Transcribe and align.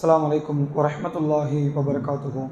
السلام 0.00 0.24
عليكم 0.24 0.66
ورحمة 0.74 1.14
الله 1.16 1.72
وبركاته 1.76 2.48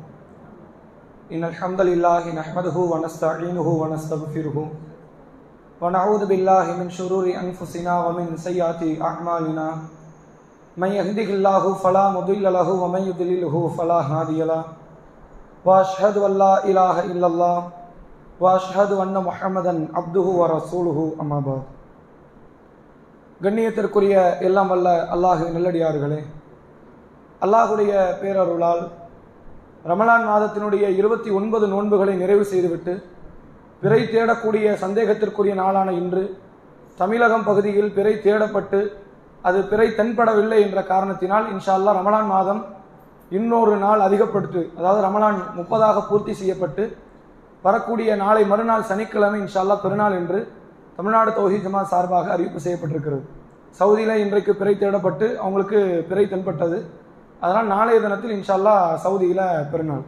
إن 1.32 1.44
الحمد 1.44 1.80
لله 1.80 2.34
نحمده 2.34 2.76
ونستعينه 2.76 3.68
ونستغفره 3.82 4.56
ونعوذ 5.80 6.26
بالله 6.26 6.66
من 6.76 6.90
شرور 6.90 7.24
أنفسنا 7.24 8.06
ومن 8.06 8.36
سيئات 8.36 9.00
أعمالنا 9.00 9.68
من 10.76 10.88
يهده 10.88 11.28
الله 11.34 11.74
فلا 11.74 12.10
مضل 12.10 12.42
له 12.52 12.68
ومن 12.72 13.02
يضلله 13.02 13.68
فلا 13.78 14.00
هادي 14.00 14.44
له 14.44 14.64
وأشهد 15.64 16.16
أن 16.18 16.38
لا 16.38 16.64
إله 16.64 17.04
إلا 17.04 17.26
الله 17.26 17.68
وأشهد 18.40 18.92
أن 18.92 19.24
محمدا 19.24 19.88
عبده 19.94 20.26
ورسوله 20.40 20.98
أما 21.20 21.40
بعد 21.40 21.64
கண்ணியத்திற்குரிய 23.42 24.16
எல்லாம் 24.40 24.68
வல்ல 24.68 24.88
அல்லாஹு 25.14 25.44
நல்லடியார்களே 25.50 26.18
அல்லாஹுடைய 27.41 27.91
பேரருளால் 28.21 28.81
ரமலான் 29.85 30.25
மாதத்தினுடைய 30.29 30.85
இருபத்தி 30.99 31.29
ஒன்பது 31.29 31.65
நோன்புகளை 31.73 32.13
நிறைவு 32.13 32.45
செய்துவிட்டு 32.51 32.93
பிறை 33.81 33.99
தேடக்கூடிய 34.05 34.65
சந்தேகத்திற்குரிய 34.81 35.53
நாளான 35.61 35.89
இன்று 35.91 36.23
தமிழகம் 36.97 37.45
பகுதியில் 37.49 37.93
பிறை 37.97 38.13
தேடப்பட்டு 38.25 38.79
அது 39.43 39.59
பிறை 39.71 39.87
தென்படவில்லை 39.99 40.59
என்ற 40.65 40.79
காரணத்தினால் 40.83 41.47
இன்ஷா 41.53 41.75
ரமலான் 41.99 42.29
மாதம் 42.35 42.61
இன்னொரு 43.31 43.73
நாள் 43.85 44.05
அதிகப்படுத்து 44.07 44.61
அதாவது 44.77 45.01
ரமலான் 45.07 45.39
முப்பதாக 45.55 46.05
பூர்த்தி 46.11 46.33
செய்யப்பட்டு 46.33 46.83
வரக்கூடிய 47.63 48.09
நாளை 48.23 48.43
மறுநாள் 48.51 48.87
சனிக்கிழமை 48.89 49.39
இன்ஷா 49.43 49.61
அல்லாஹ் 49.63 49.83
பெருநாள் 49.83 50.17
என்று 50.21 50.39
தமிழ்நாடு 50.97 51.31
தௌஹி 51.37 51.59
சார்பாக 51.93 52.31
அறிவிப்பு 52.35 52.59
செய்யப்பட்டிருக்கிறது. 52.65 53.23
சவுதியில் 53.79 54.21
இன்றைக்கு 54.23 54.53
பிறை 54.61 54.73
தேடப்பட்டு 54.75 55.27
அவங்களுக்கு 55.43 55.79
பிறை 56.09 56.23
தென்பட்டது. 56.27 56.77
அதனால் 57.43 57.71
நாளைய 57.73 57.97
தினத்தில் 58.05 58.35
இன்ஷால்லா 58.37 58.75
சவுதியில் 59.03 59.45
பெருநாள். 59.71 60.05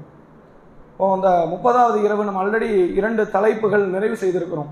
இப்போ 0.92 1.06
அந்த 1.18 1.30
முப்பதாவது 1.52 1.98
இரவு 2.06 2.24
நம்ம 2.28 2.42
ஆல்ரெடி 2.44 2.70
இரண்டு 3.00 3.24
தலைப்புகள் 3.36 3.86
நிறைவு 3.96 4.16
செய்திருக்கிறோம். 4.24 4.72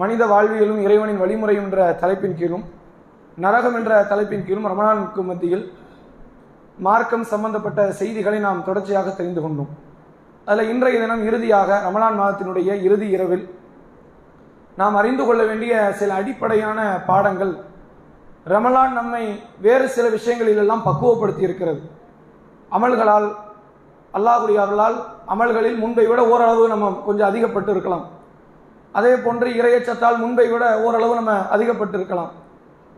மனித 0.00 0.22
வாழ்வியலும் 0.32 0.80
இறைவனின் 0.86 1.22
வழிமுறையும் 1.22 1.66
என்ற 1.68 1.80
தலைப்பின் 2.02 2.38
கீழும் 2.40 2.64
நரகம் 3.44 3.76
என்ற 3.78 3.92
தலைப்பின் 4.10 4.46
கீழும் 4.48 4.68
ரமணானுக்கு 4.72 5.22
மத்தியில் 5.30 5.64
மார்க்கம் 6.86 7.26
சம்பந்தப்பட்ட 7.32 7.80
செய்திகளை 8.00 8.38
நாம் 8.46 8.66
தொடர்ச்சியாக 8.68 9.08
தெரிந்து 9.20 9.40
கொண்டோம். 9.44 9.70
அதில் 10.50 10.70
இன்றைய 10.72 10.96
தினம் 11.02 11.22
இறுதியாக 11.28 11.78
ரமலான் 11.86 12.18
மாதத்தினுடைய 12.20 12.68
இறுதி 12.86 13.08
இரவில் 13.16 13.44
நாம் 14.80 14.98
அறிந்து 15.00 15.24
கொள்ள 15.26 15.42
வேண்டிய 15.50 15.74
சில 16.00 16.14
அடிப்படையான 16.20 16.80
பாடங்கள் 17.08 17.54
ரமலான் 18.46 18.92
நம்மை 18.92 19.22
வேறு 19.58 19.88
சில 19.88 20.08
விஷயங்களிலெல்லாம் 20.08 20.82
பக்குவப்படுத்தி 20.82 21.42
இருக்கிறது 21.46 21.80
அமல்களால் 22.72 23.28
அல்லாஹுடைய 24.14 24.58
அமல்களில் 25.26 25.78
முன்பை 25.78 26.06
விட 26.06 26.20
ஓரளவு 26.26 26.68
நம்ம 26.68 26.90
கொஞ்சம் 27.06 27.28
அதிகப்பட்டு 27.28 27.70
இருக்கலாம் 27.70 28.04
அதே 28.94 29.16
போன்று 29.16 29.48
இரையச்சத்தால் 29.50 30.16
முன்பை 30.16 30.46
விட 30.48 30.78
ஓரளவு 30.78 31.14
நம்ம 31.14 31.32
அதிகப்பட்டு 31.50 31.96
இருக்கலாம் 31.98 32.30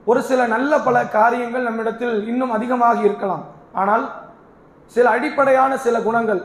ஒரு 0.07 0.21
சில 0.23 0.47
நல்ல 0.47 0.73
பல 0.79 1.07
காரியங்கள் 1.07 1.63
நம்மிடத்தில் 1.63 2.29
இன்னும் 2.29 2.51
அதிகமாகி 2.51 3.03
இருக்கலாம். 3.05 3.43
ஆனால் 3.73 4.05
சில 4.93 5.11
அடிப்படையான 5.11 5.73
சில 5.77 5.97
குணங்கள் 6.01 6.41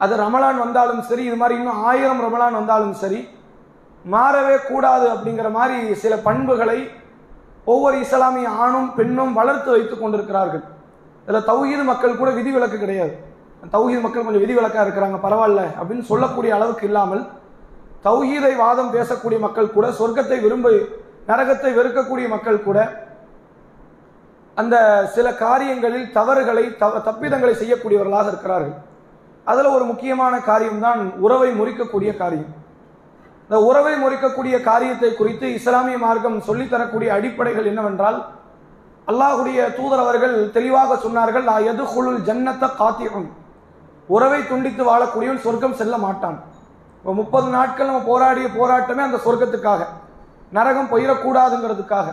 அது 0.00 0.14
ரமலான் 0.16 0.58
வந்தாலும் 0.58 1.02
சரி 1.02 1.24
இது 1.24 1.36
மாதிரி 1.36 1.58
இன்னும் 1.58 1.82
ஆயிரம் 1.84 2.22
ரமலான் 2.26 2.54
வந்தாலும் 2.54 2.94
சரி 2.94 3.28
மாறவே 4.04 4.56
கூடாது 4.68 5.06
அப்படிங்கிற 5.14 5.50
மாதிரி 5.50 5.94
சில 5.94 6.16
பண்புகளை 6.16 6.78
ஒவ்வொரு 7.72 7.96
இஸ்லாமிய 8.04 8.48
ஆணும் 8.64 8.90
பெண்ணும் 8.98 9.32
வளர்த்து 9.38 9.70
வைத்துக் 9.74 10.02
கொண்டிருக்கிறார்கள். 10.02 10.64
இதில் 11.28 11.48
தௌஹீது 11.50 11.84
மக்கள் 11.92 12.20
கூட 12.20 12.30
விதிவிலக்கு 12.38 12.78
கிடையாது. 12.84 13.14
தௌஹீது 13.74 14.00
மக்கள் 14.04 14.26
கொஞ்சம் 14.26 14.44
விதிவிலக்காக 14.44 14.84
இருக்கிறாங்க 14.86 15.18
பரவாயில்ல 15.24 15.62
அப்படின்னு 15.78 16.04
சொல்லக்கூடிய 16.10 16.50
அளவுக்கு 16.56 16.84
இல்லாமல் 16.90 17.22
தௌஹீதை 18.06 18.52
வாதம் 18.62 18.94
பேசக்கூடிய 18.96 19.38
மக்கள் 19.46 19.74
கூட 19.76 19.86
சொர்க்கத்தை 20.00 20.38
விரும்ப 20.44 20.70
நரகத்தை 21.30 21.70
வெறுக்கக்கூடிய 21.78 22.26
மக்கள் 22.34 22.64
கூட 22.66 22.78
அந்த 24.60 24.76
சில 25.14 25.26
காரியங்களில் 25.44 26.06
தவறுகளை 26.18 26.64
தவ 26.82 27.00
தப்பிதங்களை 27.08 27.54
செய்யக்கூடியவர்களாக 27.62 28.28
இருக்கிறார்கள். 28.32 28.76
அதில் 29.50 29.74
ஒரு 29.76 29.84
முக்கியமான 29.90 30.34
காரியம்தான் 30.50 31.00
உறவை 31.24 31.50
முறிக்கக்கூடிய 31.58 32.10
காரியம். 32.22 32.52
இந்த 33.48 33.58
உறவை 33.60 33.94
முறிக்கக்கூடிய 33.98 34.62
காரியத்தை 34.62 35.10
குறித்து 35.14 35.46
இஸ்லாமிய 35.58 35.98
மார்க்கம் 35.98 36.38
சொல்லித்தரக்கூடிய 36.46 37.08
அடிப்படைகள் 37.16 37.68
என்னவென்றால் 37.70 38.18
அல்லாஹுடைய 39.08 39.58
தூதர் 39.76 40.02
அவர்கள் 40.04 40.34
தெளிவாக 40.50 40.96
சொன்னார்கள் 41.04 41.44
நான் 41.50 41.62
எது 41.62 41.72
எதுகுழுல் 41.72 42.20
ஜன்னத்தை 42.28 42.68
காத்தியம் 42.80 43.28
உறவை 44.08 44.40
துண்டித்து 44.48 44.82
வாழக்கூடியவன் 44.88 45.44
சொர்க்கம் 45.44 45.78
செல்ல 45.80 45.96
மாட்டான். 45.96 46.36
இப்போ 46.98 47.12
முப்பது 47.20 47.48
நாட்கள் 47.48 47.86
நம்ம 47.86 48.02
போராடிய 48.10 48.46
போராட்டமே 48.58 49.02
அந்த 49.06 49.18
சொர்க்கத்துக்காக. 49.26 49.82
நரகம் 50.52 50.90
போயிடக்கூடாதுங்கிறதுக்காக 50.92 52.08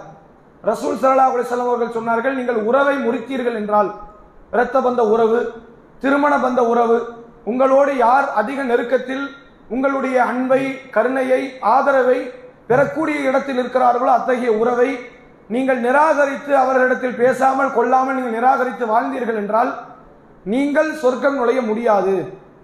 ரசூல் 0.64 1.00
சல்லா 1.02 1.28
அலிஸ்லாம் 1.32 1.70
அவர்கள் 1.70 1.96
சொன்னார்கள் 1.98 2.36
நீங்கள் 2.36 2.60
உறவை 2.70 2.96
முறித்தீர்கள் 3.06 3.58
என்றால் 3.62 3.90
இரத்த 4.54 4.78
பந்த 4.82 5.02
உறவு 5.14 5.40
திருமண 6.04 6.34
பந்த 6.46 6.62
உறவு 6.72 6.98
உங்களோடு 7.52 7.98
யார் 7.98 8.28
அதிக 8.42 8.64
நெருக்கத்தில் 8.64 9.26
உங்களுடைய 9.70 10.18
அன்பை 10.32 10.62
கருணையை 10.96 11.42
ஆதரவை 11.76 12.20
பெறக்கூடிய 12.68 13.18
இடத்தில் 13.30 13.60
இருக்கிறார்களோ 13.62 14.12
அத்தகைய 14.18 14.52
உறவை 14.62 14.90
நீங்கள் 15.54 15.80
நிராகரித்து 15.86 16.54
அவர்களிடத்தில் 16.58 17.20
பேசாமல் 17.22 17.76
கொள்ளாமல் 17.78 18.16
நீங்கள் 18.18 18.38
நிராகரித்து 18.38 18.86
வாழ்ந்தீர்கள் 18.94 19.40
என்றால் 19.42 19.72
நீங்கள் 20.54 20.92
சொர்க்கம் 21.02 21.38
நுழைய 21.40 21.62
முடியாது. 21.62 22.16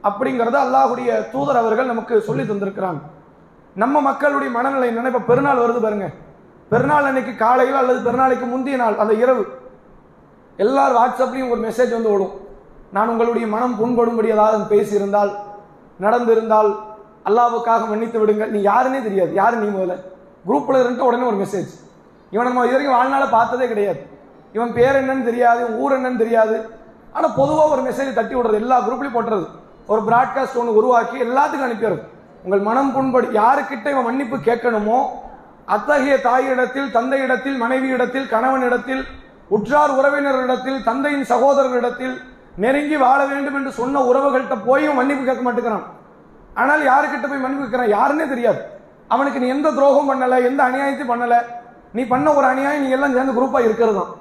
அப்படிங்கிறத 0.08 0.58
அல்லாஹுடைய 0.66 1.09
தூதர் 1.32 1.59
அவர்கள் 1.62 1.92
நமக்கு 1.92 2.16
சொல்லி 2.28 2.44
தந்திருக்கிறான். 2.44 3.00
நம்ம 3.76 4.02
மக்களுடைய 4.02 4.50
மனநிலை 4.58 4.90
நினைப்ப 4.98 5.20
பெருநாள் 5.30 5.62
வருது 5.64 5.80
பாருங்க. 5.86 6.08
பெருநாள் 6.72 7.08
அன்னைக்கு 7.09 7.34
காலையில் 7.36 7.80
அல்லது 7.82 8.00
பெருநாளைக்கு 8.08 8.48
முந்தைய 8.54 8.78
நாள் 8.84 9.00
அந்த 9.02 9.14
இரவு. 9.14 9.44
எல்லார் 10.59 10.98
வாட்ஸ்அப்லையும் 11.00 11.52
ஒரு 11.54 11.62
மெசேஜ் 11.68 11.96
வந்து 11.98 12.12
ஓடும். 12.14 12.34
நான் 12.96 13.12
உங்களுடைய 13.14 13.48
மனம் 13.56 13.78
புண்படும்படி 13.82 14.30
ஏதாவது 14.36 14.64
பேசியிருந்தால் 14.76 15.32
நடந்திருந்தால் 16.00 16.72
அல்லாவுக்காக 17.29 17.88
மன்னித்து 17.91 18.22
விடுங்க 18.22 18.45
நீ 18.56 18.59
யாருன்னே 18.72 19.01
தெரியாது. 19.07 19.31
யாரு 19.41 19.56
நீ 19.63 19.67
முதல்ல? 19.75 19.95
குரூப்பில் 20.47 20.81
இருந்துட்டு 20.81 21.07
உடனே 21.09 21.25
ஒரு 21.31 21.40
மெசேஜ் 21.44 21.72
இவனை 22.34 22.47
நம்ம 22.50 22.66
இது 22.67 22.75
வரைக்கும் 22.75 22.97
வாழ்நாள 22.97 23.23
பார்த்ததே 23.38 23.66
கிடையாது. 23.72 24.01
இவன் 24.56 24.75
பேர் 24.78 25.00
என்னன்னு 25.00 25.28
தெரியாது 25.29 25.62
ஊர் 25.81 25.95
என்னன்னு 25.97 26.22
தெரியாது. 26.23 26.56
ஆனால் 27.16 27.35
பொதுவாக 27.40 27.73
ஒரு 27.75 27.84
மெசேஜ் 27.88 28.17
தட்டி 28.19 28.35
விடுறது 28.38 28.62
எல்லா 28.63 28.78
குரூப்லையும் 28.88 29.17
போட்டுறது. 29.17 29.45
ஒரு 29.91 30.01
ப்ராட்காஸ்ட் 30.09 30.59
ஒன்று 30.62 30.78
உருவாக்கி 30.79 31.17
எல்லாத்துக்கும் 31.28 31.67
அனுப்பிடுறது. 31.67 32.01
உங்கள் 32.45 32.63
மனம் 32.67 32.91
புண்படி 32.95 33.28
யாருக்கிட்ட 33.40 33.88
இவன் 33.94 34.07
மன்னிப்பு 34.09 34.38
கேட்கணுமோ 34.47 35.00
அத்தகைய 35.75 36.16
தாயிடத்தில் 36.28 36.91
தந்தையிடத்தில் 36.97 37.57
மனைவியிடத்தில் 37.63 38.28
கணவனிடத்தில் 38.34 39.03
உற்றார் 39.56 39.94
உறவினரிடத்தில் 40.00 40.79
தந்தையின் 40.90 41.28
சகோதரரிடத்தில் 41.31 42.16
நெருங்கி 42.63 42.97
வாழ 43.03 43.19
வேண்டும் 43.31 43.57
என்று 43.59 43.72
சொன்ன 43.79 44.01
உறவுகள்கிட்ட 44.09 44.56
போயும் 44.67 44.97
மன்னிப்பு 45.00 45.23
கேட்க 45.25 45.44
மாட்டேங்கிறான். 45.46 45.85
ஆனால் 46.62 46.82
யாருக்கிட்ட 46.90 47.28
போய் 47.32 47.44
மன்னிப்பு 47.44 47.66
கேட்கிறான் 47.66 47.94
யாருன்னே 47.98 48.26
தெரியாது. 48.34 48.62
அவனுக்கு 49.14 49.42
நீ 49.42 49.48
எந்த 49.56 49.68
துரோகம் 49.78 50.10
பண்ணலை 50.12 50.38
எந்த 50.50 50.62
அநியாயத்தையும் 50.70 51.12
பண்ணலை. 51.14 51.40
நீ 51.98 52.02
பண்ண 52.14 52.28
ஒரு 52.40 52.46
அநியாயம் 52.54 52.84
நீ 52.86 52.90
எல்லாம் 52.98 53.16
சேர்ந்து 53.18 53.38
குரூப்பாக 53.38 53.68
இருக்கிறது 53.68 53.98
தான் 54.00 54.12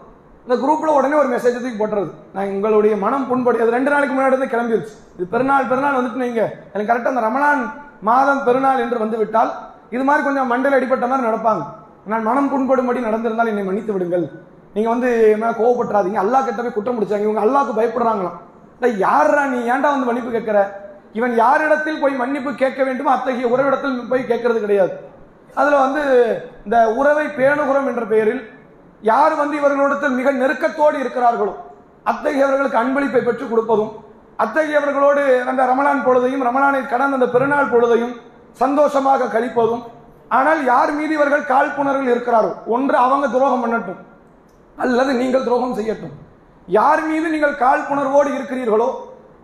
இந்த 0.46 0.56
குரூப்பில் 0.62 0.96
உடனே 0.98 1.16
ஒரு 1.22 1.28
மெசேஜ் 1.32 1.56
தூக்கி 1.62 1.78
போட்டுறது. 1.80 2.10
நான் 2.34 2.52
உங்களுடைய 2.54 2.94
மனம் 3.04 3.26
புண்படி 3.30 3.58
அது 3.64 3.74
ரெண்டு 3.76 3.90
நாளைக்கு 3.92 4.14
முன்னாடி 4.14 4.32
இருந்து 4.34 4.52
கிளம்பிருச்சு. 4.54 4.94
இது 5.16 5.26
பெருநாள் 5.34 5.68
பெருநாள் 5.72 5.98
வந்துட்டு 5.98 6.24
நீங்க 6.26 6.42
எனக்கு 6.72 6.90
கரெக்டாக 6.90 7.12
அந்த 7.14 7.24
ரமணான் 7.26 7.62
மாதம் 8.08 8.42
பெருநாள் 8.46 8.82
என்று 8.84 9.02
வந்து 9.04 9.18
விட்டால் 9.22 9.50
இது 9.94 10.04
மாதிரி 10.08 10.22
கொஞ்சம் 10.28 10.50
மண்டல 10.52 10.78
அடிப்பட்ட 10.78 11.06
மாதிரி 11.10 11.28
நடப்பாங்க. 11.28 11.62
நான் 12.12 12.26
மனம் 12.30 12.50
புண்படும்படி 12.52 13.00
நடந்திருந்தால் 13.08 13.50
என்னை 13.52 13.64
மன்னித்து 13.68 13.94
விடுங்கள். 13.94 14.26
நீங்கள் 14.74 14.92
வந்து 14.94 15.08
என்ன 15.34 15.52
கோவப்பட்டுறாதீங்க. 15.60 16.18
அல்லா 16.24 16.38
கிட்ட 16.46 16.60
போய் 16.62 16.76
குற்றம் 16.76 16.96
முடிச்சாங்க 16.98 17.26
இவங்க 17.28 17.42
அல்லாவுக்கு 17.46 17.78
பயப்படுறாங்களாம். 17.78 18.38
யாரா 19.04 19.42
நீ 19.52 19.58
ஏன்டா 19.72 19.88
வந்து 19.94 20.08
மன்னிப்பு 20.10 20.30
கேட்குற? 20.36 20.60
இவன் 21.12 21.34
யாரிடத்தில் 21.42 22.00
போய் 22.00 22.20
மன்னிப்பு 22.22 22.50
கேட்க 22.54 22.80
வேண்டுமோ 22.84 23.10
அத்தகைய 23.14 23.48
உறவிடத்தில் 23.54 23.96
போய் 24.10 24.28
கேட்கறது 24.30 24.60
கிடையாது. 24.64 24.92
அதில் 25.60 25.82
வந்து 25.84 26.02
இந்த 26.64 26.78
உறவை 27.00 27.26
பேணுகுறம் 27.38 27.88
என்ற 27.90 28.04
பெயரில் 28.12 28.42
யார் 29.02 29.34
வந்து 29.40 29.54
இவர்களிடத்தில் 29.60 30.16
மிக 30.18 30.30
நெருக்கத்தோடு 30.32 30.96
இருக்கிறார்களோ 31.04 31.54
அத்தகையவர்களுக்கு 32.10 32.80
அன்பளிப்பை 32.82 33.22
பெற்றுக் 33.24 33.52
கொடுப்பதும் 33.52 33.92
அத்தகையவர்களோடு 34.38 35.22
அந்த 35.50 35.62
ரமணான் 35.72 36.04
பொழுதையும் 36.06 36.44
ரமணானை 36.48 36.82
கடந்த 36.86 37.18
அந்த 37.18 37.28
பெருநாள் 37.34 37.72
பொழுதையும் 37.74 38.14
சந்தோஷமாக 38.62 39.30
கழிப்பதும் 39.34 39.82
ஆனால் 40.28 40.60
யார் 40.64 40.92
மீது 40.92 41.12
இவர்கள் 41.18 41.50
காழ்ப்புணர்வில் 41.50 42.12
இருக்கிறாரோ 42.14 42.50
ஒன்று 42.76 42.96
அவங்க 42.96 43.26
துரோகம் 43.28 43.62
பண்ணட்டும் 43.64 44.00
அல்லது 44.76 45.12
நீங்கள் 45.12 45.46
துரோகம் 45.46 45.76
செய்யட்டும். 45.78 46.14
யார் 46.68 47.02
மீது 47.06 47.26
நீங்கள் 47.34 47.60
காழ்ப்புணர்வோடு 47.64 48.30
இருக்கிறீர்களோ 48.38 48.88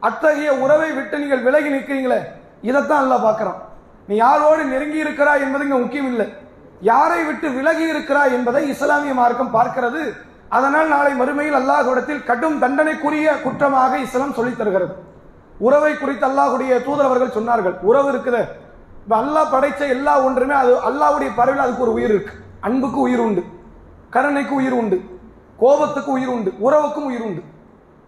அத்தகைய 0.09 0.51
உறவை 0.65 0.93
விட்டு 0.93 1.19
நீங்கள் 1.19 1.43
விலகி 1.43 1.71
நிற்கிறீங்களே? 1.75 2.21
இதைத்தான் 2.62 3.03
அல்ல 3.03 3.17
பார்க்குறான். 3.27 3.61
நீ 4.09 4.15
யாரோடு 4.21 4.62
நெருங்கி 4.65 4.97
இருக்கிறாய் 4.97 5.41
என்பது 5.41 5.65
இங்கே 5.65 5.77
முக்கியம் 5.77 6.06
இல்லை. 6.06 6.27
யாரை 6.81 7.25
விட்டு 7.25 7.51
விலகி 7.51 7.85
இருக்கிறாய் 7.89 8.33
என்பதை 8.33 8.69
இஸ்லாமிய 8.69 9.15
மார்க்கம் 9.15 9.55
பார்க்கிறது. 9.55 10.03
அதனால் 10.49 10.89
நாளை 10.89 11.12
மறுமையில் 11.12 11.59
அல்லாஹுடத்தில் 11.61 12.25
கடும் 12.25 12.59
தண்டனைக்குரிய 12.59 13.29
குற்றமாக 13.45 13.97
இஸ்லாம் 13.97 14.33
சொல்லித் 14.33 14.59
தருகிறது. 14.59 14.95
உறவை 15.59 15.99
குறித்து 15.99 16.27
அல்லாஹ்வுடைய 16.27 16.85
தூதர் 16.85 17.09
அவர்கள் 17.09 17.37
சொன்னார்கள். 17.39 17.75
உறவு 17.81 18.09
இருக்குது. 18.12 18.43
இப்போ 19.03 19.17
அல்லாஹ் 19.23 19.51
படைத்த 19.51 19.87
எல்லா 19.87 20.21
ஒன்றுமே 20.21 20.55
அது 20.55 20.73
அல்லாஹுடைய 20.91 21.31
பறவையில் 21.37 21.65
அதுக்கு 21.65 21.83
ஒரு 21.83 21.93
உயிர் 21.93 22.11
இருக்கு. 22.11 22.33
அன்புக்கு 22.61 23.01
உயிர் 23.01 23.19
உண்டு. 23.19 23.43
கருணைக்கு 24.11 24.55
உயிர் 24.55 24.73
உண்டு. 24.73 24.97
கோபத்துக்கு 25.56 26.11
உயிர் 26.11 26.29
உண்டு. 26.29 26.51
உறவுக்கும் 26.51 27.09
உயிர் 27.11 27.27
உண்டு. 27.29 27.43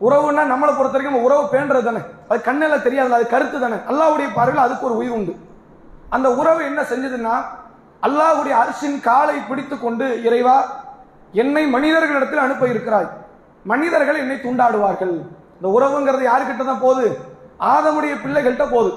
உறவுன்னா 0.00 0.42
நம்மளை 0.52 0.72
பொறுத்த 0.76 0.96
வரைக்கும் 0.96 1.22
உறவு 1.22 1.44
பேண்டது 1.52 1.82
தானே. 1.84 2.00
அது 2.28 2.40
கண்ணில் 2.40 2.82
தெரியாது 2.82 3.14
அது 3.14 3.26
கருத்து 3.26 3.60
தானே. 3.60 3.74
அல்லாவுடைய 3.74 4.28
பார்வையில் 4.34 4.64
அதுக்கு 4.64 4.86
ஒரு 4.86 4.96
உயிர் 4.96 5.10
உண்டு. 5.10 5.34
அந்த 6.08 6.34
உறவு 6.34 6.64
என்ன 6.64 6.80
செஞ்சதுன்னா 6.82 7.34
அல்லாஹ்வுடைய 8.06 8.54
அரிசின் 8.62 9.00
காலை 9.00 9.36
பிடித்து 9.48 9.78
கொண்டு 9.78 10.22
இறைவா 10.22 10.64
என்னை 11.32 11.66
மனிதர்களிடத்தில் 11.66 12.44
அனுப்ப 12.46 12.68
இருக்கிறாய். 12.68 13.08
மனிதர்கள் 13.64 14.18
என்னை 14.18 14.36
துண்டாடுவார்கள். 14.36 15.14
இந்த 15.56 15.68
உறவுங்கிறது 15.76 16.24
யாருக்கிட்ட 16.30 16.64
தான் 16.64 16.80
போகுது? 16.80 17.18
ஆதமுடைய 17.58 18.14
பிள்ளைகள்கிட்ட 18.24 18.66
போகுது. 18.70 18.92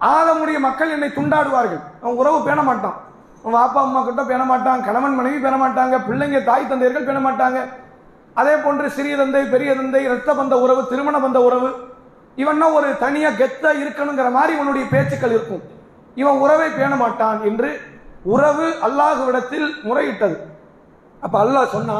ஆதமுடைய 0.00 0.58
மக்கள் 0.58 0.90
என்னை 0.90 1.08
துண்டாடுவார்கள். 1.08 1.82
அவன் 2.02 2.16
உறவு 2.16 2.42
பேண 2.42 2.62
மாட்டான். 2.62 2.96
அவன் 3.44 3.62
அப்பா 3.62 3.80
அம்மா 3.82 4.02
கிட்ட 4.02 4.22
பேண 4.22 4.44
மாட்டான். 4.44 4.84
கணவன் 4.84 5.14
மனைவி 5.14 5.38
பேண 5.38 5.56
மாட்டாங்க. 5.56 5.98
பிள்ளைங்க 6.08 6.44
தாய் 6.44 6.68
தந்தையர்கள் 6.68 7.04
பேண 7.04 7.18
மாட்டாங்க. 7.18 7.58
அதே 8.40 8.54
போன்று 8.64 8.86
சிறிய 8.96 9.16
தந்தை 9.16 9.42
பெரிய 9.54 9.70
தந்தை 9.74 10.00
இரத்த 10.04 10.30
பந்த 10.34 10.54
உறவு 10.64 10.82
திருமண 10.88 11.16
பந்த 11.18 11.38
உறவு. 11.48 11.68
இவன்னா 12.36 12.66
ஒரு 12.78 12.88
தனியா 12.98 13.28
கெத்தா 13.28 13.70
இருக்கணுங்கிற 13.82 14.30
மாதிரி 14.30 14.52
இவனுடைய 14.56 14.84
பேச்சுக்கள் 14.90 15.34
இருக்கும். 15.36 15.62
இவன் 16.14 16.40
உறவை 16.44 16.68
பேண 16.70 16.96
மாட்டான் 16.96 17.38
என்று 17.44 17.70
உறவு 18.22 18.66
அல்லாஹுவிடத்தில் 18.86 19.68
முறையிட்டது. 19.84 20.36
அப்ப 21.20 21.34
அல்லாஹ் 21.44 21.74
சொன்னா 21.76 21.98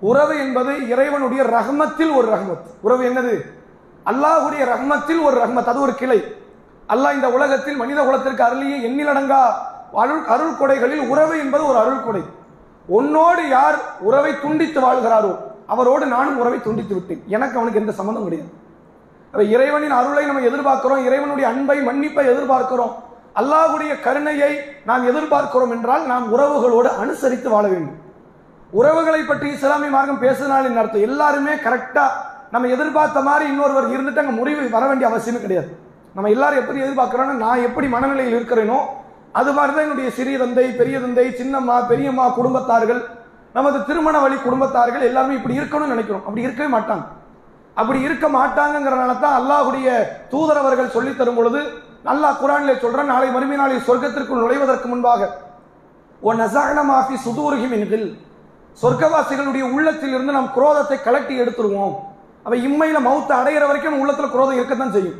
உறவு 0.00 0.34
என்பது 0.38 0.72
இறைவனுடைய 0.88 1.42
ரஹமத்தில் 1.56 2.12
ஒரு 2.14 2.26
ரஹமத். 2.34 2.64
உறவு 2.80 3.02
என்னது? 3.10 3.34
அல்லாஹுடைய 4.04 4.62
ரஹ்மத்தில் 4.72 5.20
ஒரு 5.22 5.36
ரஹ்மத் 5.42 5.70
அது 5.72 5.80
ஒரு 5.80 5.94
கிளை. 5.94 6.18
அல்லாஹ் 6.88 7.14
இந்த 7.14 7.28
உலகத்தில் 7.30 7.76
மனித 7.76 8.00
குலத்திற்கு 8.02 8.42
அருளிய 8.44 8.76
எண்ணிலடங்கா 8.88 9.42
அருள் 10.02 10.24
அருள் 10.34 10.56
கொடைகளில் 10.60 11.04
உறவு 11.08 11.34
என்பது 11.38 11.64
ஒரு 11.66 11.78
அருள் 11.78 12.04
கொடை. 12.04 12.22
உன்னோடு 12.88 13.42
யார் 13.56 13.76
உறவை 14.08 14.32
துண்டித்து 14.44 14.80
வாழ்கிறாரோ 14.84 15.32
அவரோடு 15.74 16.04
நானும் 16.14 16.38
உறவை 16.42 16.58
துண்டித்து 16.66 16.94
விட்டேன். 16.96 17.22
எனக்கு 17.36 17.56
அவனுக்கு 17.58 17.80
எந்த 17.82 17.92
சம்மந்தம் 17.98 18.26
கிடையாது. 18.26 18.50
அப்ப 19.32 19.44
இறைவனின் 19.54 19.94
அருளை 19.98 20.24
நம்ம 20.26 20.42
எதிர்பார்க்கிறோம் 20.48 21.04
இறைவனுடைய 21.08 21.46
அன்பை 21.52 21.76
மன்னிப்பை 21.88 22.24
எதிர்பார்க்கிறோம் 22.32 22.92
அல்லாஹுடைய 23.40 23.92
கருணையை 24.06 24.50
நாம் 24.88 25.06
எதிர்பார்க்கிறோம் 25.10 25.72
என்றால் 25.76 26.04
நாம் 26.10 26.26
உறவுகளோடு 26.34 26.90
அனுசரித்து 27.04 27.48
வாழ 27.54 27.64
வேண்டும். 27.72 27.96
உறவுகளை 28.80 29.22
பற்றி 29.22 29.48
இஸ்லாமிய 29.56 29.90
மார்க்கம் 29.94 30.22
பேசினாலின் 30.24 30.78
அர்த்தம்? 30.82 31.06
எல்லாருமே 31.08 31.54
கரெக்டாக 31.66 32.20
நம்ம 32.54 32.68
எதிர்பார்த்த 32.74 33.20
மாதிரி 33.28 33.44
இன்னொருவர் 33.52 33.92
இருந்துட்டு 33.94 34.22
அங்கே 34.22 34.34
முறிவு 34.40 34.62
வர 34.76 34.84
வேண்டிய 34.90 35.08
அவசியமே 35.10 35.40
கிடையாது. 35.44 35.70
நம்ம 36.16 36.30
எல்லாரும் 36.34 36.60
எப்படி 36.62 36.84
எதிர்பார்க்குறோன்னா 36.84 37.34
நான் 37.44 37.64
எப்படி 37.68 37.86
மனநிலையில் 37.94 38.36
இருக்கிறேனோ 38.38 38.78
அது 39.40 39.50
மாதிரிதான் 39.56 39.86
என்னுடைய 39.86 40.08
சிறிய 40.18 40.36
தந்தை 40.42 40.64
பெரிய 40.80 40.96
தந்தை 41.04 41.26
சின்னம்மா 41.40 41.76
பெரியம்மா 41.90 42.24
குடும்பத்தார்கள் 42.38 43.00
நமது 43.56 43.78
திருமண 43.88 44.16
வழி 44.24 44.36
குடும்பத்தார்கள் 44.44 45.06
எல்லாருமே 45.08 45.38
இப்படி 45.38 45.58
இருக்கணும்னு 45.60 45.94
நினைக்கிறோம். 45.94 46.24
அப்படி 46.26 46.46
இருக்கவே 46.46 46.68
மாட்டாங்க. 46.74 47.04
அப்படி 47.80 47.98
இருக்க 48.06 48.26
மாட்டாங்கிறனால 48.36 49.12
தான் 49.24 49.36
அல்லாஹ்வுடைய 49.38 49.88
தூதரவர்கள் 50.32 50.94
சொல்லி 50.96 51.12
தரும் 51.14 51.38
பொழுது 51.38 51.60
நல்லா 52.08 52.28
குரானிலே 52.40 52.74
சொல்றான் 52.84 53.10
நாளை 53.12 53.28
மறுமை 53.34 53.56
நாளை 53.60 53.76
சொர்க்கத்திற்குள் 53.88 54.42
நுழைவதற்கு 54.42 54.88
முன்பாக 54.92 55.28
ஒன் 56.28 56.40
நசாகனமாஃபி 56.42 57.16
சுதூருகிம் 57.24 57.74
என்கில் 57.76 58.08
சொர்க்கவாசிகளுடைய 58.82 59.64
உள்ளத்தில் 59.76 60.14
இருந்து 60.16 60.36
நாம் 60.36 60.54
குரோதத்தை 60.56 60.96
கலட்டி 61.06 61.34
எடுத்துருவோம். 61.42 61.94
அவ 62.46 62.56
இம்மையில 62.68 62.98
மௌத்தை 63.08 63.34
அடையிற 63.40 63.64
வரைக்கும் 63.70 64.00
உள்ளத்தில் 64.02 64.34
குரோதம் 64.34 64.58
இருக்கத்தான் 64.60 64.94
செய்யும். 64.96 65.18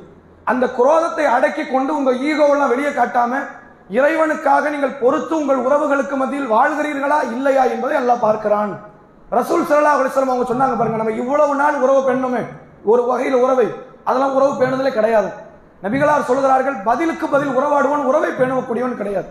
அந்த 0.52 0.64
குரோதத்தை 0.78 1.26
அடக்கி 1.36 1.64
கொண்டு 1.66 1.92
உங்க 1.98 2.10
ஈகோவெல்லாம் 2.28 2.72
வெளியே 2.72 2.90
காட்டாம 2.96 3.32
இறைவனுக்காக 3.90 4.70
நீங்கள் 4.70 4.98
பொறுத்து 5.00 5.34
உங்கள் 5.40 5.64
உறவுகளுக்கு 5.66 6.16
மத்தியில் 6.16 6.52
வாழ்கிறீர்களா 6.56 7.18
இல்லையா 7.34 7.64
என்பதை 7.64 7.96
எல்லாம் 8.02 8.22
பார்க்கிறான். 8.26 8.72
ரசூல் 9.30 9.66
சல்லா 9.68 9.92
அலிஸ்லாம் 9.96 10.32
அவங்க 10.34 10.46
சொன்னாங்க 10.52 10.76
பாருங்க 10.78 11.00
நம்ம 11.00 11.16
இவ்வளவு 11.22 11.54
நாள் 11.54 11.80
உறவு 11.84 12.00
பெண்ணுமே 12.08 12.42
ஒரு 12.92 13.02
வகையில் 13.08 13.42
உறவை. 13.44 13.66
அதெல்லாம் 14.04 14.34
உறவு 14.38 14.52
பேணுதலே 14.60 14.92
கிடையாது. 14.98 15.30
நபிகளார் 15.84 16.28
சொல்கிறார்கள் 16.30 16.76
பதிலுக்கு 16.88 17.28
பதில் 17.28 17.56
உறவாடுவான் 17.58 18.06
உறவை 18.10 18.30
பேணக்கூடியவன் 18.40 19.00
கிடையாது. 19.00 19.28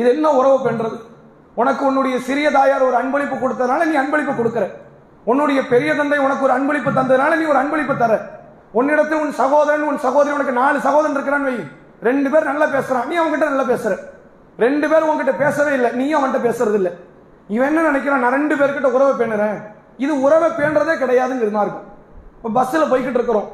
இது 0.00 0.08
என்ன 0.14 0.32
உறவு 0.40 0.58
பெண்றது? 0.66 0.96
உனக்கு 1.54 1.82
உன்னுடைய 1.88 2.16
சிறிய 2.18 2.50
தாயார் 2.50 2.86
ஒரு 2.88 2.96
அன்பளிப்பு 3.02 3.36
கொடுத்ததுனால 3.42 3.84
நீ 3.90 3.94
அன்பளிப்பு 4.02 4.34
கொடுக்குற. 4.40 4.64
உன்னுடைய 5.24 5.60
பெரிய 5.72 5.94
தந்தை 5.94 6.18
உனக்கு 6.18 6.44
ஒரு 6.46 6.54
அன்பளிப்பு 6.58 6.90
தந்ததுனால 6.98 7.36
நீ 7.36 7.44
ஒரு 7.44 7.60
அன்பளிப்பு 7.62 7.96
தர. 7.96 8.12
உன்னிடத்தில் 8.72 9.22
உன் 9.24 9.32
சகோதரன் 9.32 9.88
உன் 9.90 9.98
சகோதரி 10.06 10.34
உனக்கு 10.34 10.52
நாலு 10.52 10.78
சகோதரன் 10.80 11.16
இருக்கிறான்னு 11.16 11.50
வை. 11.50 11.58
ரெண்டு 12.00 12.30
பேர் 12.30 12.44
நல்லா 12.44 12.66
பேசுறான் 12.66 13.06
நீ 13.06 13.18
அவன்கிட்ட 13.18 13.46
நல்லா 13.50 13.62
பேசுற. 13.62 13.98
ரெண்டு 14.56 14.88
பேரும் 14.88 15.10
உன்கிட்ட 15.10 15.36
பேசவே 15.36 15.72
இல்லை. 15.72 15.90
நீயும் 15.90 16.18
அவன்கிட்ட 16.20 16.40
பேசுறது 16.48 16.74
இல்லை 16.74 16.92
இவன் 17.48 17.68
என்ன 17.68 17.90
நினைக்கிறான்? 17.90 18.22
நான் 18.24 18.32
ரெண்டு 18.32 18.54
பேர்கிட்ட 18.54 18.90
உறவை 18.96 19.26
பேணுறேன். 19.26 19.58
இது 19.96 20.20
உறவை 20.20 20.48
பேணுறதே 20.50 20.94
கிடையாதுங்கிறது 21.02 21.60
இருக்கும். 21.64 21.86
இப்போ 22.36 22.48
பஸ்ஸில் 22.48 22.90
போய்கிட்டு 22.90 23.18
இருக்கிறோம். 23.20 23.48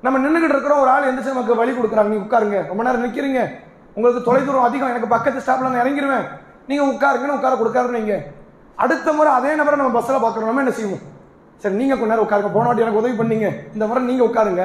நம்ம 0.00 0.18
நின்றுக்கிட்டு 0.18 0.56
இருக்கிறோம். 0.56 0.80
ஒரு 0.80 0.90
ஆள் 0.90 1.08
எந்திரிச்சு 1.10 1.34
நமக்கு 1.34 1.54
வழி 1.54 1.72
கொடுக்குறாங்க 1.72 2.10
நீ 2.14 2.16
உட்காருங்க. 2.16 2.66
ரொம்ப 2.66 2.82
நேரம் 2.82 3.04
நிற்கிறீங்க 3.04 3.50
உங்களுக்கு 3.94 4.22
தொலைதூரம் 4.22 4.62
அதிகம். 4.62 4.88
எனக்கு 4.88 5.08
பக்கத்து 5.08 5.40
ஸ்டாப்ல 5.44 5.70
நான் 5.70 5.82
இறங்கிடுவேன் 5.84 6.26
நீங்கள் 6.66 6.88
உட்காருங்கன்னு 6.92 7.38
உட்கார 7.38 7.54
கொடுக்காருறீங்க 7.54 8.24
அடுத்த 8.76 9.12
முறை 9.12 9.32
அதே 9.32 9.54
நபரை 9.54 9.78
நம்ம 9.78 10.00
பஸ்ஸில் 10.00 10.22
பார்க்குறோம். 10.24 10.50
நம்ம 10.50 10.60
என்ன 10.60 10.70
செய்வோம்? 10.70 11.02
சரி 11.58 11.74
நீங்கள் 11.74 11.98
கொஞ்ச 11.98 12.14
நேரம் 12.14 12.28
உட்காருங்க. 12.28 12.52
போன 12.52 12.66
வாட்டி 12.66 12.82
எனக்கு 12.82 13.02
உதவி 13.02 13.16
பண்ணீங்க. 13.22 13.48
இந்த 13.72 13.86
முறை 13.86 14.02
நீங்கள் 14.04 14.28
உட்காருங்க. 14.28 14.62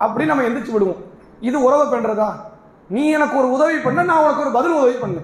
அப்படின்னு 0.00 0.26
நம்ம 0.26 0.42
எந்திரிச்சு 0.42 0.72
விடுவோம். 0.72 0.96
இது 1.40 1.62
உறவை 1.62 1.86
பண்ணுறதா 1.92 2.28
நீ 2.94 3.02
எனக்கு 3.16 3.36
ஒரு 3.40 3.48
உதவி 3.56 3.76
பண்ண 3.86 4.00
நான் 4.10 4.22
உனக்கு 4.24 4.42
ஒரு 4.44 4.52
பதில் 4.56 4.78
உதவி 4.80 4.96
பண்ணு. 5.02 5.20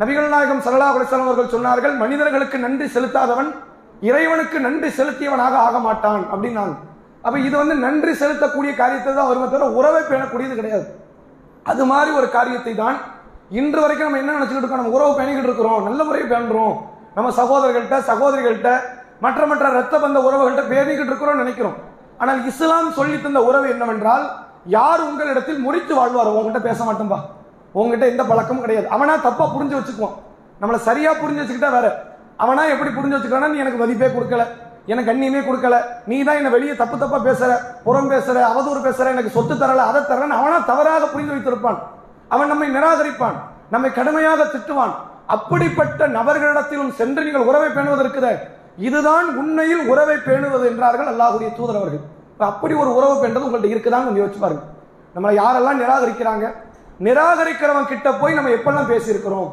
நபிகள் 0.00 0.32
நாயகம் 0.32 0.62
சல்லா 0.64 0.88
அலிஸ்லாம் 0.94 1.28
அவர்கள் 1.28 1.52
சொன்னார்கள் 1.54 1.94
மனிதர்களுக்கு 2.02 2.56
நன்றி 2.64 2.86
செலுத்தாதவன் 2.96 3.48
இறைவனுக்கு 4.08 4.58
நன்றி 4.66 4.88
செலுத்தியவனாக 4.98 5.54
ஆக 5.66 5.76
மாட்டான் 5.86 6.24
அப்படின்னாங்க. 6.32 6.74
அப்ப 7.26 7.36
இது 7.46 7.54
வந்து 7.60 7.76
நன்றி 7.84 8.12
செலுத்தக்கூடிய 8.22 8.72
காரியத்தை 8.80 9.12
தான் 9.18 9.28
வருமே 9.30 9.46
தவிர 9.52 9.68
உறவை 9.78 10.02
பேணக்கூடியது 10.10 10.54
கிடையாது. 10.58 10.86
அது 11.70 11.84
மாதிரி 11.92 12.10
ஒரு 12.18 12.28
காரியத்தை 12.36 12.74
தான் 12.82 12.98
இன்று 13.60 13.80
வரைக்கும் 13.84 14.08
நம்ம 14.08 14.20
என்ன 14.22 14.36
நினச்சிக்கிட்டு 14.36 14.64
இருக்கோம்? 14.64 14.82
நம்ம 14.82 14.96
உறவு 14.98 15.12
பேணிக்கிட்டு 15.18 15.50
இருக்கிறோம் 15.50 15.80
நல்ல 15.88 16.00
முறையை 16.08 16.26
பேணுறோம். 16.32 16.74
நம்ம 17.16 17.30
சகோதரர்கள்ட்ட 17.40 17.98
சகோதரிகள்கிட்ட 18.10 18.72
மற்ற 19.24 19.42
மற்ற 19.50 19.70
ரத்த 19.78 19.94
பந்த 20.04 20.18
உறவுகள்கிட்ட 20.26 20.64
பேணிக்கிட்டு 20.72 21.12
இருக்கிறோம் 21.12 21.40
நினைக்கிறோம். 21.42 21.76
ஆனால் 22.20 22.40
இஸ்லாம் 22.50 22.90
சொல்லி 22.98 23.16
தந்த 23.24 23.40
உறவு 23.48 23.66
என்னவென்றால் 23.74 24.26
யார் 24.66 25.00
உங்களிடத்தில் 25.00 25.58
முறித்து 25.58 25.94
வாழ்வாரோ 25.94 26.30
உங்ககிட்ட 26.38 26.60
பேச 26.68 26.84
மாட்டோம்பா. 26.84 27.18
உங்ககிட்ட 27.72 28.06
எந்த 28.06 28.22
பழக்கமும் 28.24 28.60
கிடையாது. 28.60 28.88
அவனா 28.88 29.16
தப்பா 29.16 29.44
புரிஞ்சு 29.54 29.76
வச்சுக்குவான். 29.78 30.16
நம்மளை 30.60 30.76
சரியா 30.76 31.12
புரிஞ்சு 31.12 31.42
வச்சுக்கிட்டா 31.42 31.70
வேற. 31.70 31.88
அவனா 32.36 32.64
எப்படி 32.64 32.90
புரிஞ்சு 32.90 33.16
வச்சுக்கிறானா 33.16 33.48
நீ 33.48 33.58
எனக்கு 33.58 33.78
மதிப்பே 33.78 34.06
கொடுக்கல. 34.06 34.44
எனக்கு 34.86 35.10
கண்ணியுமே 35.12 35.40
கொடுக்கல. 35.46 35.76
நீ 36.06 36.22
தான் 36.22 36.36
என்னை 36.36 36.50
வெளியே 36.50 36.76
தப்பு 36.76 36.98
தப்பா 36.98 37.18
பேசுற 37.18 37.50
புறம் 37.84 38.10
பேசுற 38.10 38.36
அவதூறு 38.50 38.80
பேசுற 38.86 39.06
எனக்கு 39.06 39.30
சொத்து 39.30 39.54
தரல 39.54 39.84
அதை 39.90 40.02
தரலன்னு 40.02 40.38
அவனா 40.40 40.58
தவறாக 40.58 41.06
புரிந்து 41.06 41.34
வைத்திருப்பான். 41.34 41.78
அவன் 42.28 42.48
நம்மை 42.48 42.68
நிராகரிப்பான். 42.76 43.36
நம்மை 43.70 43.92
கடுமையாக 43.92 44.44
திட்டுவான். 44.44 44.94
அப்படிப்பட்ட 45.26 46.06
நபர்களிடத்திலும் 46.08 46.92
சென்று 46.92 47.24
நீங்கள் 47.24 47.48
உறவை 47.50 47.68
பேணுவதற்கு 47.68 48.38
இதுதான் 48.76 49.36
உண்மையில் 49.36 49.88
உறவை 49.88 50.16
பேணுவது 50.16 50.64
என்றார்கள் 50.66 51.06
அல்லாஹுடைய 51.06 51.54
தூதர் 51.56 51.76
அவர்கள். 51.76 52.04
அப்படி 52.38 52.74
ஒரு 52.74 52.94
உறவு 52.94 53.26
பெண்றது 53.26 53.46
உங்கள்ட்ட 53.46 53.70
இருக்குதான்னு 53.74 54.20
யோசிச்சு 54.20 54.38
பாருங்க. 54.38 54.62
நம்மளை 55.14 55.42
யாரெல்லாம் 55.42 55.80
நிராகரிக்கிறாங்க? 55.82 56.54
நிராகரிக்கிறவன் 57.00 57.86
கிட்ட 57.86 58.12
போய் 58.12 58.34
நம்ம 58.34 58.50
எப்பெல்லாம் 58.50 58.90
பேசியிருக்கிறோம்? 58.90 59.48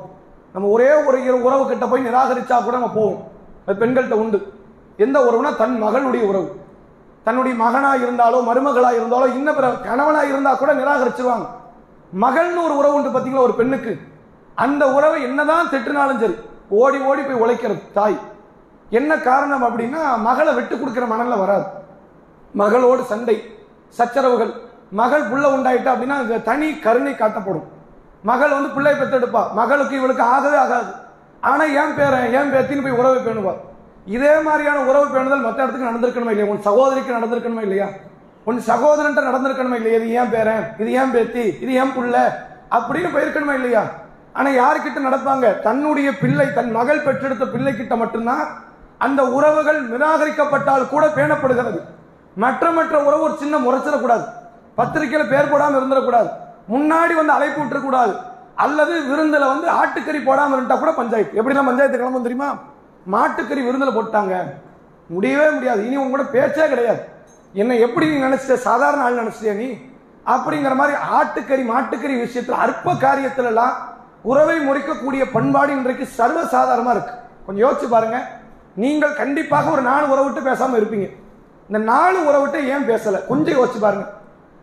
நம்ம 0.53 0.67
ஒரே 0.67 0.93
ஒரு 0.93 1.41
உறவு 1.41 1.67
கிட்ட 1.67 1.85
போய் 1.85 2.05
நிராகரிச்சா 2.05 2.63
கூட 2.63 2.77
நம்ம 2.77 2.89
போவோம். 2.89 3.27
அது 3.67 3.85
பெண்கள்கிட்ட 3.85 4.11
உண்டு. 4.11 4.53
எந்த 4.97 5.19
உறவுனா 5.19 5.55
தன் 5.55 5.83
மகளுடைய 5.83 6.21
உறவு. 6.21 6.63
தன்னுடைய 7.23 7.57
மகனா 7.57 7.95
இருந்தாலோ 7.95 8.39
மருமகளா 8.49 8.89
இருந்தாலோ 8.99 9.27
இன்ன 9.35 9.53
பிற 9.53 9.71
கணவனா 9.71 10.21
இருந்தா 10.21 10.53
கூட 10.53 10.73
நிராகரிச்சிருவாங்க. 10.73 11.45
மகள்னு 12.21 12.63
ஒரு 12.63 12.77
உறவு 12.77 12.93
உண்டு 12.93 13.09
பாத்தீங்களா 13.09 13.37
ஒரு 13.37 13.53
பெண்ணுக்கு? 13.53 13.97
அந்த 14.55 14.93
உறவை 14.93 15.23
என்னதான் 15.23 15.67
திட்டுனாலும் 15.67 16.19
சரி 16.19 16.35
ஓடி 16.69 16.97
ஓடி 16.97 17.21
போய் 17.21 17.41
உழைக்கிறது 17.41 17.91
தாய். 17.93 18.19
என்ன 18.89 19.17
காரணம் 19.17 19.63
அப்படின்னா 19.63 20.17
மகளை 20.17 20.53
விட்டு 20.53 20.79
கொடுக்கிற 20.79 21.05
மனநில 21.05 21.35
வராது. 21.35 21.83
மகளோடு 22.53 23.03
சண்டை 23.03 23.35
சச்சரவுகள். 23.97 24.53
மகள் 24.91 25.29
புள்ள 25.29 25.45
உண்டாயிட்டா 25.55 25.91
அப்படின்னா 25.93 26.43
தனி 26.43 26.79
கருணை 26.79 27.13
காட்டப்படும். 27.13 27.63
மகள் 28.21 28.49
வந்து 28.49 28.69
பிள்ளை 28.69 28.93
பெற்றெடுப்பா. 28.93 29.51
மகளுக்கு 29.53 29.95
இவளுக்கு 29.95 30.23
ஆகவே 30.23 30.57
ஆகாது. 30.57 30.91
ஆனா 31.41 31.63
ஏன் 31.63 31.95
பேரன் 31.95 32.33
ஏன் 32.33 32.53
பேத்தின்னு 32.53 32.83
போய் 32.83 32.99
உறவை 32.99 33.19
பேணுவா? 33.25 33.53
இதே 34.05 34.39
மாதிரியான 34.39 34.79
உறவு 34.79 35.05
பேணுதல் 35.05 35.41
மற்ற 35.41 35.63
இடத்துக்கு 35.63 35.89
நடந்திருக்கணுமா 35.89 36.29
இல்லையா? 36.29 36.51
உன் 36.51 36.61
சகோதரிக்கு 36.61 37.17
நடந்திருக்கணுமா 37.17 37.61
இல்லையா? 37.61 37.87
உன் 38.43 38.59
சகோதரன்ட்ட 38.59 39.21
நடந்திருக்கணுமா 39.29 39.75
இல்லையா? 39.75 39.97
இது 39.99 40.09
ஏன் 40.09 40.29
பேரன் 40.29 40.65
இது 40.77 40.91
ஏன் 40.91 41.11
பேத்தி 41.11 41.57
இது 41.59 41.73
ஏன் 41.73 41.93
புள்ள 41.97 42.15
அப்படின்னு 42.71 43.13
போயிருக்கணுமா 43.13 43.53
இல்லையா? 43.53 43.83
ஆனா 44.33 44.49
யாருக்கிட்ட 44.49 45.01
நடப்பாங்க? 45.05 45.61
தன்னுடைய 45.61 46.17
பிள்ளை 46.17 46.53
தன் 46.53 46.71
மகள் 46.71 47.03
பெற்றெடுத்த 47.03 47.45
பிள்ளை 47.45 47.75
கிட்ட 47.75 47.95
மட்டும்தான் 47.95 48.47
அந்த 48.97 49.25
உறவுகள் 49.25 49.89
நிராகரிக்கப்பட்டால் 49.89 50.89
கூட 50.89 51.05
பேணப்படுகிறது. 51.07 51.81
மற்ற 52.35 52.71
மற்ற 52.71 53.03
உறவு 53.03 53.21
ஒரு 53.21 53.35
சின்ன 53.39 53.57
முறைச்சிடக்கூடாது. 53.57 54.25
பத்திரிக்கையில் 54.77 55.29
பேர் 55.29 55.51
போடாமல் 55.51 55.77
இருந்துடக்கூடாது. 55.79 56.29
முன்னாடி 56.73 57.13
வந்து 57.15 57.33
அழைப்பு 57.37 57.59
விட்டுறக்கூடாது. 57.61 58.13
அல்லது 58.55 58.93
விருந்தில் 59.09 59.51
வந்து 59.51 59.67
ஆட்டுக்கறி 59.71 60.23
போடாமல் 60.23 60.57
இருந்தால் 60.57 60.79
கூட 60.79 60.91
பஞ்சாயத்து. 60.91 61.41
எப்படிலாம் 61.41 61.69
பஞ்சாயத்து 61.69 61.97
கிளம்பும் 61.97 62.27
தெரியுமா? 62.27 62.49
மாட்டுக்கறி 63.11 63.61
விருந்தில் 63.65 63.97
போட்டாங்க. 63.97 64.35
முடியவே 65.07 65.49
முடியாது. 65.49 65.85
இனி 65.85 65.95
உங்க 65.95 66.17
கூட 66.17 66.23
பேச்சே 66.23 66.67
கிடையாது. 66.67 67.01
என்ன 67.53 67.75
எப்படி 67.75 68.05
நீ 68.09 68.25
நினைச்சிட்ட? 68.25 68.55
சாதாரண 68.69 69.03
ஆள் 69.03 69.21
நினைச்சிட்டியா 69.23 69.55
நீ? 69.55 69.69
அப்படிங்கிற 70.33 70.75
மாதிரி 70.75 70.97
ஆட்டுக்கறி 71.17 71.63
மாட்டுக்கறி 71.73 72.15
விஷயத்தில் 72.19 72.61
அற்ப 72.65 72.93
காரியத்திலலாம் 72.93 73.75
உறவை 74.21 74.55
முறிக்கக்கூடிய 74.67 75.23
பண்பாடு 75.31 75.71
இன்றைக்கு 75.71 76.05
சர்வ 76.05 76.39
இருக்குது 76.93 77.19
கொஞ்சம் 77.45 77.65
யோசிச்சு 77.65 77.87
பாருங்க. 77.89 78.17
நீங்கள் 78.75 79.13
கண்டிப்பாக 79.13 79.69
ஒரு 79.69 79.81
நாலு 79.81 80.05
உறவு 80.09 80.23
விட்டு 80.23 80.49
பேசாமல் 80.49 80.79
இருப்பீங்க. 80.81 81.07
இந்த 81.69 81.83
நாலு 81.83 82.25
உறவு 82.25 82.41
விட்டு 82.41 82.67
ஏன் 82.67 82.87
பேசல? 82.87 83.27
கொஞ்சம் 83.27 83.57
யோசிச்சு 83.59 83.79
பாருங்க. 83.79 84.05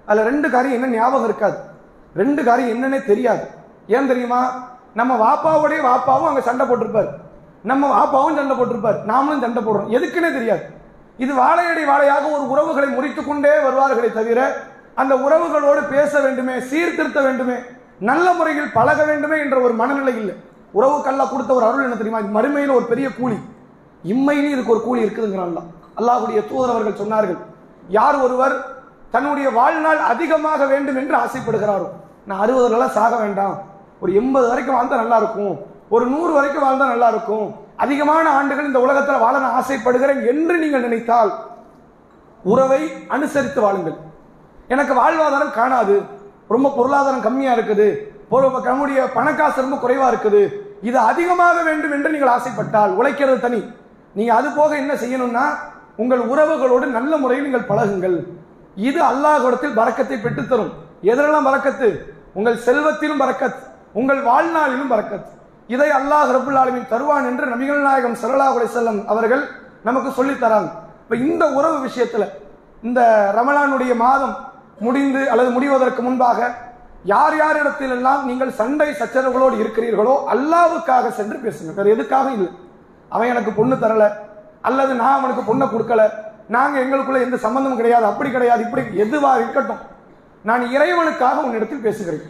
அதுல 0.06 0.28
ரெண்டு 0.28 0.50
காரியம் 0.50 0.82
என்ன 0.82 0.96
ஞாபகம் 0.96 1.24
இருக்காது. 1.24 1.56
ரெண்டு 2.16 2.44
காரியம் 2.44 2.74
என்னன்னே 2.76 3.04
தெரியாது. 3.04 3.46
ஏன் 3.86 4.06
தெரியுமா? 4.06 4.70
நம்ம 4.94 5.12
வாப்பாவுடைய 5.14 5.80
வாப்பாவும் 5.80 6.28
அங்க 6.28 6.40
சண்டை 6.40 6.66
போட்டிருப்பாரு. 6.66 7.08
நம்ம 7.62 7.88
வாப்பாவும் 7.88 8.36
சண்டை 8.36 8.56
போட்டிருப்பாரு. 8.56 8.98
நாமளும் 9.06 9.40
சண்டை 9.40 9.62
போடுறோம். 9.62 9.92
எதுக்குன்னே 9.98 10.32
தெரியாது. 10.32 10.62
இது 11.16 11.34
வாழையடி 11.34 11.84
வாழையாக 11.84 12.30
ஒரு 12.32 12.48
உறவுகளை 12.48 12.88
முறித்து 12.88 13.24
கொண்டே 13.24 13.48
வருவார்களே 13.48 14.12
தவிர 14.12 14.56
அந்த 14.94 15.14
உறவுகளோடு 15.14 15.90
பேச 15.90 16.20
வேண்டுமே 16.20 16.60
சீர்திருத்த 16.60 17.20
வேண்டுமே 17.20 17.54
நல்ல 17.98 18.32
முறையில் 18.32 18.72
பழக 18.72 19.04
வேண்டுமே 19.04 19.38
என்ற 19.38 19.60
ஒரு 19.60 19.72
மனநிலை 19.72 20.16
இல்லை. 20.16 20.34
உறவுக்கெல்லாம் 20.74 21.30
கொடுத்த 21.30 21.54
ஒரு 21.54 21.66
அருள் 21.66 21.82
என்ன 21.82 21.96
தெரியுமா? 21.96 22.18
இது 22.18 22.40
மறுமையில் 22.40 22.76
ஒரு 22.76 22.84
பெரிய 22.84 23.08
கூலி. 23.18 23.38
இம்மையிலும் 24.04 24.50
இதுக்கு 24.50 24.70
ஒரு 24.70 24.82
கூலி 24.82 25.02
இருக்குதுங்கிறான் 25.02 25.62
அல்லாஹுடைய 25.98 26.40
தூதர் 26.50 26.72
அவர்கள் 26.74 27.00
சொன்னார்கள் 27.02 27.40
யார் 27.98 28.16
ஒருவர் 28.24 28.54
தன்னுடைய 29.14 29.48
வாழ்நாள் 29.58 30.00
அதிகமாக 30.12 30.66
வேண்டும் 30.72 30.98
என்று 31.00 31.14
ஆசைப்படுகிறாரோ 31.24 31.88
நான் 32.28 32.42
அறுபதுலாம் 32.44 32.96
சாக 32.98 33.12
வேண்டாம். 33.22 33.56
ஒரு 34.02 34.10
எண்பது 34.20 34.46
வரைக்கும் 34.50 34.76
வாழ்ந்தால் 34.76 35.02
நல்லா 35.04 35.18
இருக்கும் 35.22 35.54
ஒரு 35.94 36.04
நூறு 36.12 36.32
வரைக்கும் 36.36 36.64
வாழ்ந்தால் 36.66 36.92
நல்லா 36.94 37.08
இருக்கும் 37.14 37.46
அதிகமான 37.84 38.24
ஆண்டுகள் 38.38 38.68
இந்த 38.70 38.80
உலகத்தில் 38.84 39.22
வாழ 39.24 39.34
நான் 39.44 39.58
ஆசைப்படுகிறேன் 39.60 40.22
என்று 40.32 40.54
நீங்கள் 40.62 40.84
நினைத்தால் 40.86 41.32
உறவை 42.52 42.80
அனுசரித்து 43.14 43.60
வாழுங்கள். 43.64 43.96
எனக்கு 44.72 44.94
வாழ்வாதாரம் 45.00 45.56
காணாது. 45.58 45.96
ரொம்ப 46.54 46.70
பொருளாதாரம் 46.78 47.26
கம்மியாக 47.26 47.56
இருக்குது. 47.58 47.88
நம்முடைய 48.68 49.00
பணக்காசு 49.16 49.64
ரொம்ப 49.64 49.78
குறைவாக 49.84 50.10
இருக்குது. 50.12 50.42
இது 50.88 50.98
அதிகமாக 51.10 51.58
வேண்டும் 51.68 51.94
என்று 51.96 52.12
நீங்கள் 52.14 52.34
ஆசைப்பட்டால் 52.36 52.96
உழைக்கிறது 52.98 53.40
தனி. 53.46 53.60
நீங்கள் 54.18 54.38
அது 54.38 54.48
போக 54.58 54.70
என்ன 54.82 54.92
செய்யணும்னா 55.02 55.44
உங்கள் 55.96 56.18
உறவுகளோடு 56.18 56.86
நல்ல 56.86 57.16
முறையில் 57.16 57.44
நீங்கள் 57.44 57.68
பழகுங்கள். 57.68 58.16
இது 58.74 59.00
அல்லாஹிடத்தில் 59.02 59.74
பறக்கத்தை 59.74 60.16
பெற்றுத்தரும். 60.16 60.72
எதிரெல்லாம் 61.02 61.48
பறக்கத்து? 61.48 61.88
உங்கள் 62.34 62.62
செல்வத்திலும் 62.66 63.20
பறக்கத். 63.22 63.58
உங்கள் 63.92 64.22
வாழ்நாளிலும் 64.22 64.92
பறக்கத். 64.92 65.26
இதை 65.66 65.88
அல்லாஹ் 65.90 66.30
ரபுல் 66.36 66.58
ஆலமின் 66.62 66.88
தருவான் 66.88 67.26
என்று 67.26 67.46
நபிகள் 67.46 67.80
நாயகம் 67.80 68.16
ஸல்லல்லாஹு 68.22 68.66
செல்லம் 68.76 69.04
அவர்கள் 69.06 69.42
நமக்கு 69.82 70.10
சொல்லித் 70.12 70.40
தராங்க. 70.40 70.70
இப்போ 71.02 71.16
இந்த 71.16 71.50
உறவு 71.50 71.80
விஷயத்தில் 71.80 72.26
இந்த 72.82 73.00
ரமலானுடைய 73.36 73.96
மாதம் 73.96 74.34
முடிந்து 74.78 75.30
அல்லது 75.30 75.50
முடிவதற்கு 75.50 76.02
முன்பாக 76.02 76.54
யார் 77.04 77.36
யாரிடத்திலெல்லாம் 77.36 78.22
நீங்கள் 78.22 78.52
சண்டை 78.52 78.88
சச்சரவுகளோடு 78.90 79.56
இருக்கிறீர்களோ 79.62 80.14
அல்லாவுக்காக 80.34 81.10
சென்று 81.10 81.36
பேசுங்க 81.36 81.74
வேறு 81.74 81.90
எதுக்காக 81.90 82.30
இல்லை. 82.30 82.50
அவன் 83.08 83.28
எனக்கு 83.28 83.50
பொண்ணு 83.52 83.76
தரலை. 83.76 84.08
அல்லது 84.62 84.94
நான் 84.94 85.18
அவனுக்கு 85.18 85.54
பொண்ணை 85.54 85.68
கொடுக்கல. 85.68 86.10
நாங்கள் 86.48 86.90
எங்களுக்குள்ள 86.90 87.22
எந்த 87.22 87.36
சம்பந்தமும் 87.36 87.76
கிடையாது. 87.76 88.04
அப்படி 88.04 88.30
கிடையாது. 88.30 88.62
இப்படி 88.62 88.96
எதுவாக 88.96 89.40
இருக்கட்டும். 89.40 89.78
நான் 90.42 90.62
இறைவனுக்காக 90.62 91.42
உன்னிடத்தில் 91.42 91.82
பேசுகிறேன். 91.82 92.22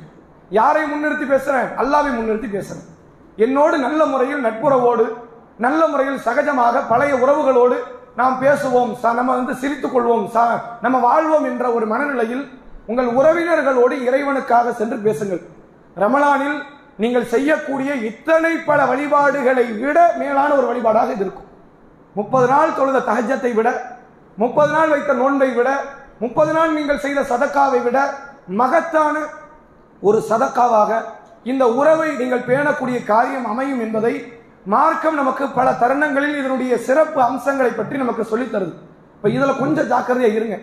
யாரை 0.50 0.82
முன்னிறுத்தி 0.82 1.28
பேசுகிறேன் 1.28 1.68
அல்லாவை 1.78 2.12
முன்னிறுத்தி 2.18 2.50
பேசுகிறேன் 2.50 2.90
என்னோடு 3.36 3.78
நல்ல 3.78 4.04
முறையில் 4.04 4.44
நட்புறவோடு 4.44 5.12
நல்ல 5.58 5.86
முறையில் 5.86 6.20
சகஜமாக 6.24 6.82
பழைய 6.88 7.14
உறவுகளோடு 7.14 7.76
நாம் 8.16 8.42
பேசுவோம். 8.42 8.96
ச- 9.02 9.14
நம்ம 9.14 9.34
வந்து 9.34 9.54
சிரித்துக் 9.54 9.98
கொள்வோம். 9.98 10.28
ச- 10.34 10.60
நம்ம 10.82 10.98
வாழ்வோம் 10.98 11.44
என்ற 11.44 11.72
ஒரு 11.72 11.86
மனநிலையில் 11.86 12.60
உங்கள் 12.86 13.06
உறவினர்களோடு 13.06 14.02
இறைவனுக்காக 14.08 14.72
சென்று 14.72 14.96
பேசுங்கள். 14.96 15.40
ரமலானில் 15.96 16.62
நீங்கள் 16.96 17.26
செய்யக்கூடிய 17.26 17.94
இத்தனை 17.94 18.56
பல 18.56 18.84
வழிபாடுகளை 18.84 19.64
விட 19.64 20.14
மேலான 20.18 20.54
ஒரு 20.54 20.66
வழிபாடாக 20.66 21.10
இது 21.10 21.20
இருக்கும். 21.20 21.41
முப்பது 22.14 22.46
நாள் 22.46 22.74
தொழுத 22.74 22.98
தகஜத்தை 23.00 23.54
விட 23.54 23.68
முப்பது 24.38 24.72
நாள் 24.72 24.88
வைத்த 24.88 25.12
நோன்பை 25.12 25.50
விட 25.54 25.70
முப்பது 26.18 26.52
நாள் 26.52 26.72
நீங்கள் 26.72 26.98
செய்த 26.98 27.20
சதக்காவை 27.22 27.82
விட 27.82 27.98
மகத்தான 28.46 29.16
ஒரு 30.02 30.18
சதக்காவாக 30.30 30.90
இந்த 31.42 31.64
உறவை 31.68 32.16
நீங்கள் 32.16 32.46
பேணக்கூடிய 32.46 33.04
காரியம் 33.04 33.46
அமையும் 33.46 33.80
என்பதை 33.80 34.32
மார்க்கம் 34.64 35.14
நமக்கு 35.14 35.48
பல 35.48 35.72
தருணங்களில் 35.72 36.36
இதனுடைய 36.36 36.78
சிறப்பு 36.78 37.22
அம்சங்களை 37.22 37.70
பற்றி 37.70 37.96
நமக்கு 37.96 38.24
சொல்லித் 38.24 38.52
தருது 38.52 38.74
இதில் 39.24 39.58
கொஞ்சம் 39.58 39.86
ஜாக்கிரதையாக 39.86 40.34
இருங்க. 40.34 40.56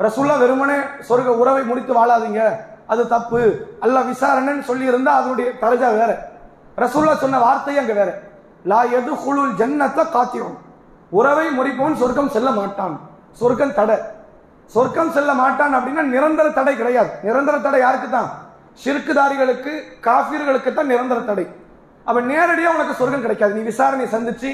ரசுல்லா 0.00 0.38
வெறுமனே 0.38 0.76
சொர்க்க 1.08 1.30
உறவை 1.36 1.62
முடித்து 1.62 1.92
வாழாதீங்க. 1.94 2.42
அது 2.86 3.08
தப்பு. 3.08 3.40
அல்ல 3.80 4.00
விசாரணைன்னு 4.00 4.64
சொல்லியிருந்தால் 4.68 5.18
அதனுடைய 5.20 5.50
தரஜா 5.60 5.88
வேற. 5.98 6.10
ரசுல்லா 6.78 7.14
சொன்ன 7.16 7.38
வார்த்தை 7.38 7.78
அங்கே 7.78 7.92
வேற. 7.92 8.10
லா 8.64 8.82
எது 8.82 9.16
குழு 9.24 9.42
ஜன்னத்தை 9.58 10.04
காத்திரும் 10.12 10.56
உறவை 11.18 11.46
முறிப்பவன் 11.58 12.00
சொர்க்கம் 12.02 12.34
செல்ல 12.34 12.50
மாட்டான். 12.58 12.94
சொர்க்கம் 13.40 13.74
தடை. 13.78 13.96
சொர்க்கம் 14.74 15.14
செல்ல 15.16 15.30
மாட்டான் 15.40 15.74
அப்படின்னா 15.78 16.02
நிரந்தர 16.14 16.46
தடை 16.58 16.74
கிடையாது. 16.80 17.10
நிரந்தர 17.26 17.56
தடை 17.66 17.80
யாருக்கு 17.84 18.08
தான் 18.16 18.28
சிறுக்குதாரிகளுக்கு 18.82 19.72
காஃபியர்களுக்கு 20.06 20.70
தான் 20.78 20.90
நிரந்தர 20.92 21.18
தடை. 21.30 21.44
அப்ப 22.08 22.18
நேரடியாக 22.32 22.76
உனக்கு 22.76 22.94
சொர்க்கம் 23.00 23.24
கிடைக்காது. 23.24 23.52
நீ 23.58 23.62
விசாரணை 23.72 24.06
சந்திச்சு 24.14 24.50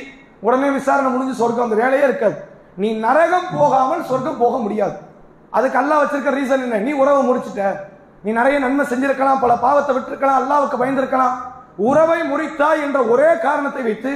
உடனே 0.47 0.71
விசாரணை 0.79 1.11
முடிஞ்சு 1.13 1.35
சொர்க்கம் 1.43 1.67
அந்த 1.67 1.77
வேலையே 1.83 2.07
இருக்காது. 2.09 2.37
நீ 2.83 2.89
நரகம் 3.05 3.47
போகாமல் 3.59 4.03
சொர்க்கம் 4.11 4.41
போக 4.43 4.57
முடியாது. 4.65 4.97
அதுக்கு 5.57 5.79
அல்லாஹ் 5.81 6.01
வச்சிருக்க 6.03 6.33
ரீசன் 6.39 6.65
என்ன? 6.67 6.81
நீ 6.87 6.93
உறவை 7.03 7.21
முடிச்சிட்ட 7.29 7.63
நீ 8.25 8.31
நிறைய 8.41 8.57
நன்மை 8.65 8.85
செஞ்சிருக்கலாம் 8.91 9.41
பல 9.45 9.53
பாவத்தை 9.65 9.93
விட்டுருக்கலாம் 9.97 10.41
அல்லாவுக்கு 10.41 10.81
பயந்திருக்கலாம். 10.83 11.35
உறவை 11.91 12.21
முறித்தா 12.31 12.69
என்ற 12.87 12.99
ஒரே 13.13 13.31
காரணத்தை 13.47 13.83
வைத்து 13.89 14.13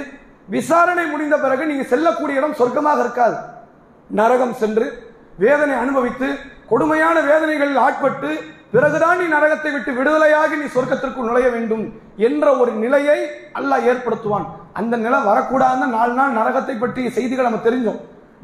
விசாரணை 0.48 1.04
முடிந்த 1.10 1.36
பிறகு 1.44 1.64
நீங்க 1.70 1.84
செல்லக்கூடிய 1.92 2.40
இடம் 2.40 2.58
சொர்க்கமாக 2.60 3.00
இருக்காது. 3.04 3.36
நரகம் 4.20 4.56
சென்று 4.62 4.86
வேதனை 5.42 5.74
அனுபவித்து 5.82 6.28
கொடுமையான 6.70 7.16
வேதனைகளில் 7.28 7.80
ஆட்பட்டு 7.86 8.30
பிறகுதான் 8.74 9.18
நீ 9.20 9.26
நரகத்தை 9.34 9.70
விட்டு 9.72 9.90
விடுதலையாகி 9.98 10.56
நீ 10.60 10.66
சொர்க்கத்திற்குள் 10.74 11.28
நுழைய 11.28 11.48
வேண்டும் 11.54 11.84
என்ற 12.26 12.44
ஒரு 12.60 12.72
நிலையை 12.82 13.18
அல்லாஹ் 13.58 13.86
ஏற்படுத்துவான். 13.90 14.46
அந்த 14.80 14.94
நிலை 15.04 15.18
வரக்கூடாதுன்னு 15.30 15.94
நாலு 15.96 16.14
நாள் 16.18 16.36
நரகத்தை 16.40 16.74
பற்றிய 16.82 17.10
செய்திகள் 17.16 17.48
நம்ம 17.48 17.60
தெரிஞ்சோம். 17.68 17.98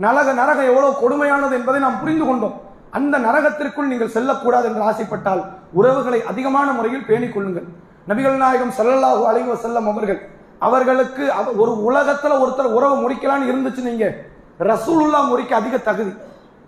நரக 0.05 0.33
நரகம் 0.41 0.71
எவ்வளவு 0.71 0.93
கொடுமையானது 1.03 1.55
என்பதை 1.59 1.81
நாம் 1.87 2.01
புரிந்து 2.03 2.25
கொண்டோம். 2.29 2.57
அந்த 2.99 3.15
நரகத்திற்குள் 3.27 3.91
நீங்கள் 3.93 4.15
செல்லக்கூடாது 4.17 4.67
என்று 4.71 4.83
ஆசைப்பட்டால் 4.91 5.43
உறவுகளை 5.79 6.21
அதிகமான 6.33 6.69
முறையில் 6.79 7.07
பேணிக் 7.09 7.35
கொள்ளுங்கள். 7.35 7.67
நபிகள் 8.11 8.39
நாயகம் 8.43 8.75
ஸல்லல்லாஹு 8.79 9.23
அலைஹி 9.31 9.57
செல்லம் 9.65 9.89
அவர்கள் 9.93 10.21
அவர்களுக்கு 10.59 11.33
அவ- 11.33 11.53
ஒரு 11.53 11.85
உலகத்தில் 11.85 12.33
ஒருத்தர் 12.33 12.73
உறவு 12.73 13.11
முடிக்கலான்னு 13.11 13.51
இருந்துச்சு 13.51 13.83
நீங்க. 13.83 14.15
ரசூலுல்லா 14.59 15.29
முறிக்க 15.29 15.53
அதிக 15.53 15.79
தகுதி. 15.79 16.15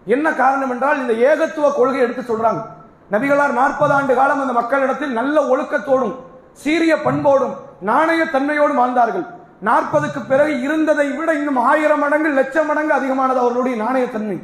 என்ன 0.05 0.33
காரணம் 0.33 0.71
என்றால் 0.71 1.09
இந்த 1.09 1.13
ஏகத்துவ 1.13 1.75
கொள்கை 1.75 2.01
எடுத்து 2.01 2.37
சொல்றாங்க. 2.37 2.65
நபிகளார் 3.11 3.53
நாற்பது 3.53 3.93
ஆண்டு 3.93 4.15
காலம் 4.15 4.41
அந்த 4.41 4.53
மக்களிடத்தில் 4.53 5.13
நல்ல 5.13 5.57
ஒழுக்கத்தோடும் 5.57 6.15
சீரிய 6.53 7.03
பண்போடும் 7.03 7.55
நாணய 7.81 8.25
தன்மையோடும் 8.25 8.75
வாழ்ந்தார்கள். 8.75 9.25
நாற்பதுக்கு 9.65 10.27
பிறகு 10.29 10.61
இருந்ததை 10.61 11.11
விட 11.11 11.35
இன்னும் 11.35 11.57
ஆயிரம் 11.57 11.99
மடங்கு 11.99 12.29
லட்சம் 12.29 12.67
மடங்கு 12.67 12.93
அதிகமானது 12.93 13.39
அவர்களுடைய 13.39 13.83
நாணயத்தன்மை 13.83 14.39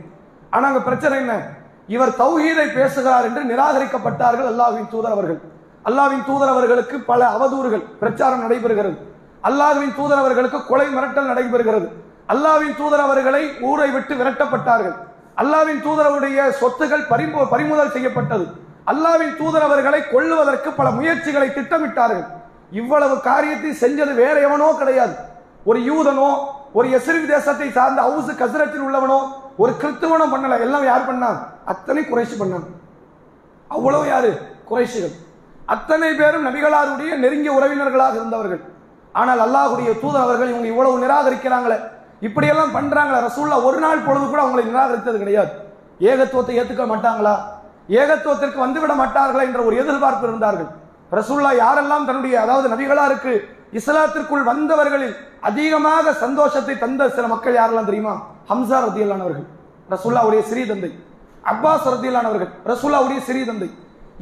ஆனால் 0.51 0.69
அங்க 0.69 0.83
பிரச்சனை 0.83 1.19
என்ன? 1.19 1.39
இவர் 1.87 2.09
தௌஹீதை 2.09 2.75
பேசுகிறார் 2.75 3.25
என்று 3.25 3.43
நிராகரிக்கப்பட்டார்கள் 3.43 4.49
அல்லாஹ்வின் 4.53 4.89
தூதர் 4.91 5.11
அவர்கள். 5.11 5.41
அல்லாவின் 5.85 6.25
தூதர் 6.27 6.49
அவர்களுக்கு 6.49 6.99
பல 6.99 7.29
அவதூறுகள் 7.29 7.85
பிரச்சாரம் 7.99 8.51
நடைபெறுகிறது. 8.51 8.97
அல்லாஹ்வின் 9.47 9.95
தூதர் 9.97 10.19
அவர்களுக்கு 10.19 10.67
கொலை 10.67 10.87
மிரட்டல் 10.87 11.29
நடைபெறுகிறது. 11.29 11.89
அல்லாவின் 12.29 12.77
தூதர் 12.77 13.01
அவர்களை 13.01 13.61
ஊரை 13.61 13.91
விட்டு 13.91 14.15
விரட்டப்பட்டார்கள். 14.15 14.95
அல்லாவின் 15.37 15.83
தூதரவுடைய 15.85 16.53
சொத்துகள் 16.61 17.05
பறிமு- 17.11 17.49
பறிமுதல் 17.51 17.91
செய்யப்பட்டது. 17.91 18.47
அல்லாவின் 18.87 19.37
தூதர் 19.37 19.63
அவர்களை 19.63 20.09
கொள்ளுவதற்கு 20.09 20.71
பல 20.71 20.91
முயற்சிகளை 20.91 21.49
திட்டமிட்டார்கள். 21.49 22.27
இவ்வளவு 22.71 23.21
காரியத்தை 23.21 23.71
செஞ்சது 23.71 24.15
வேற 24.15 24.41
எவனோ 24.41 24.75
கிடையாது. 24.79 25.15
ஒரு 25.65 25.81
யூதனோ 25.81 26.37
ஒரு 26.73 26.89
எசிரி 26.89 27.27
தேசத்தை 27.27 27.71
சார்ந்த 27.71 28.03
ஹவுஸ் 28.03 28.37
கசரத்தில் 28.37 28.83
உள்ளவனோ 28.83 29.19
ஒரு 29.57 29.73
கிறிஸ்துவனோ 29.83 30.25
பண்ணல. 30.33 30.61
எல்லாம் 30.61 30.85
யார் 30.85 31.15
பண்ணான் 31.15 31.39
அத்தனை 31.65 32.05
குறைசி 32.05 32.37
பண்ணான் 32.37 32.65
அவ்வளவு 33.69 34.07
யாரு? 34.07 34.39
குறைசிகள் 34.71 35.13
அத்தனை 35.67 36.15
பேரும் 36.15 36.47
நபிகளாருடைய 36.47 37.17
நெருங்கிய 37.17 37.53
உறவினர்களாக 37.53 38.15
இருந்தவர்கள். 38.15 38.75
ஆனால் 39.21 39.41
அல்லாஹுடைய 39.47 39.91
தூதர் 40.03 40.25
அவர்கள் 40.27 40.51
இவங்க 40.53 40.69
இவ்வளவு 40.73 41.03
நிராகரிக்கிறாங்களே. 41.05 41.79
இப்படியெல்லாம் 42.27 42.73
பண்றாங்களே 42.79 43.19
ரசூல்லா 43.29 43.57
ஒரு 43.69 43.79
நாள் 43.85 44.07
பொழுது 44.07 44.27
கூட 44.27 44.41
அவங்களை 44.45 44.65
நிராகரித்தது 44.71 45.19
கிடையாது. 45.23 45.53
ஏகத்துவத்தை 46.11 46.55
ஏத்துக்க 46.61 46.85
மாட்டாங்களா? 46.93 47.35
ஏகத்துவத்திற்கு 48.01 48.59
வந்துவிட 48.65 48.93
மாட்டார்களா 49.03 49.43
என்ற 49.49 49.61
ஒரு 49.69 49.75
எதிர்பார்ப்பு 49.83 50.27
இருந்தார்கள். 50.29 50.69
ரசூல்லா 51.19 51.51
யாரெல்லாம் 51.65 52.07
தன்னுடைய 52.09 52.35
அதாவது 52.45 52.67
நபிகளாருக்கு 52.75 53.33
இஸ்லாத்திற்குள் 53.79 54.45
வந்தவர்களில் 54.51 55.15
அதிகமாக 55.49 56.13
சந்தோஷத்தை 56.25 56.75
தந்த 56.85 57.09
சில 57.17 57.27
மக்கள் 57.35 57.59
யாரெல்லாம் 57.61 57.89
தெரியுமா? 57.91 58.15
ஹம்சா 58.51 58.79
ரத்தியல்லானவர்கள் 58.85 59.47
ரசூல்லாவுடைய 59.95 60.43
சிறிய 60.51 60.65
தந்தை 60.71 60.91
அப்பாஸ் 61.53 61.89
ரத்தியல்லானவர்கள் 61.95 62.51
ரசூல்லாவுடைய 62.71 63.19
சிறிய 63.29 63.45
தந்தை 63.51 63.69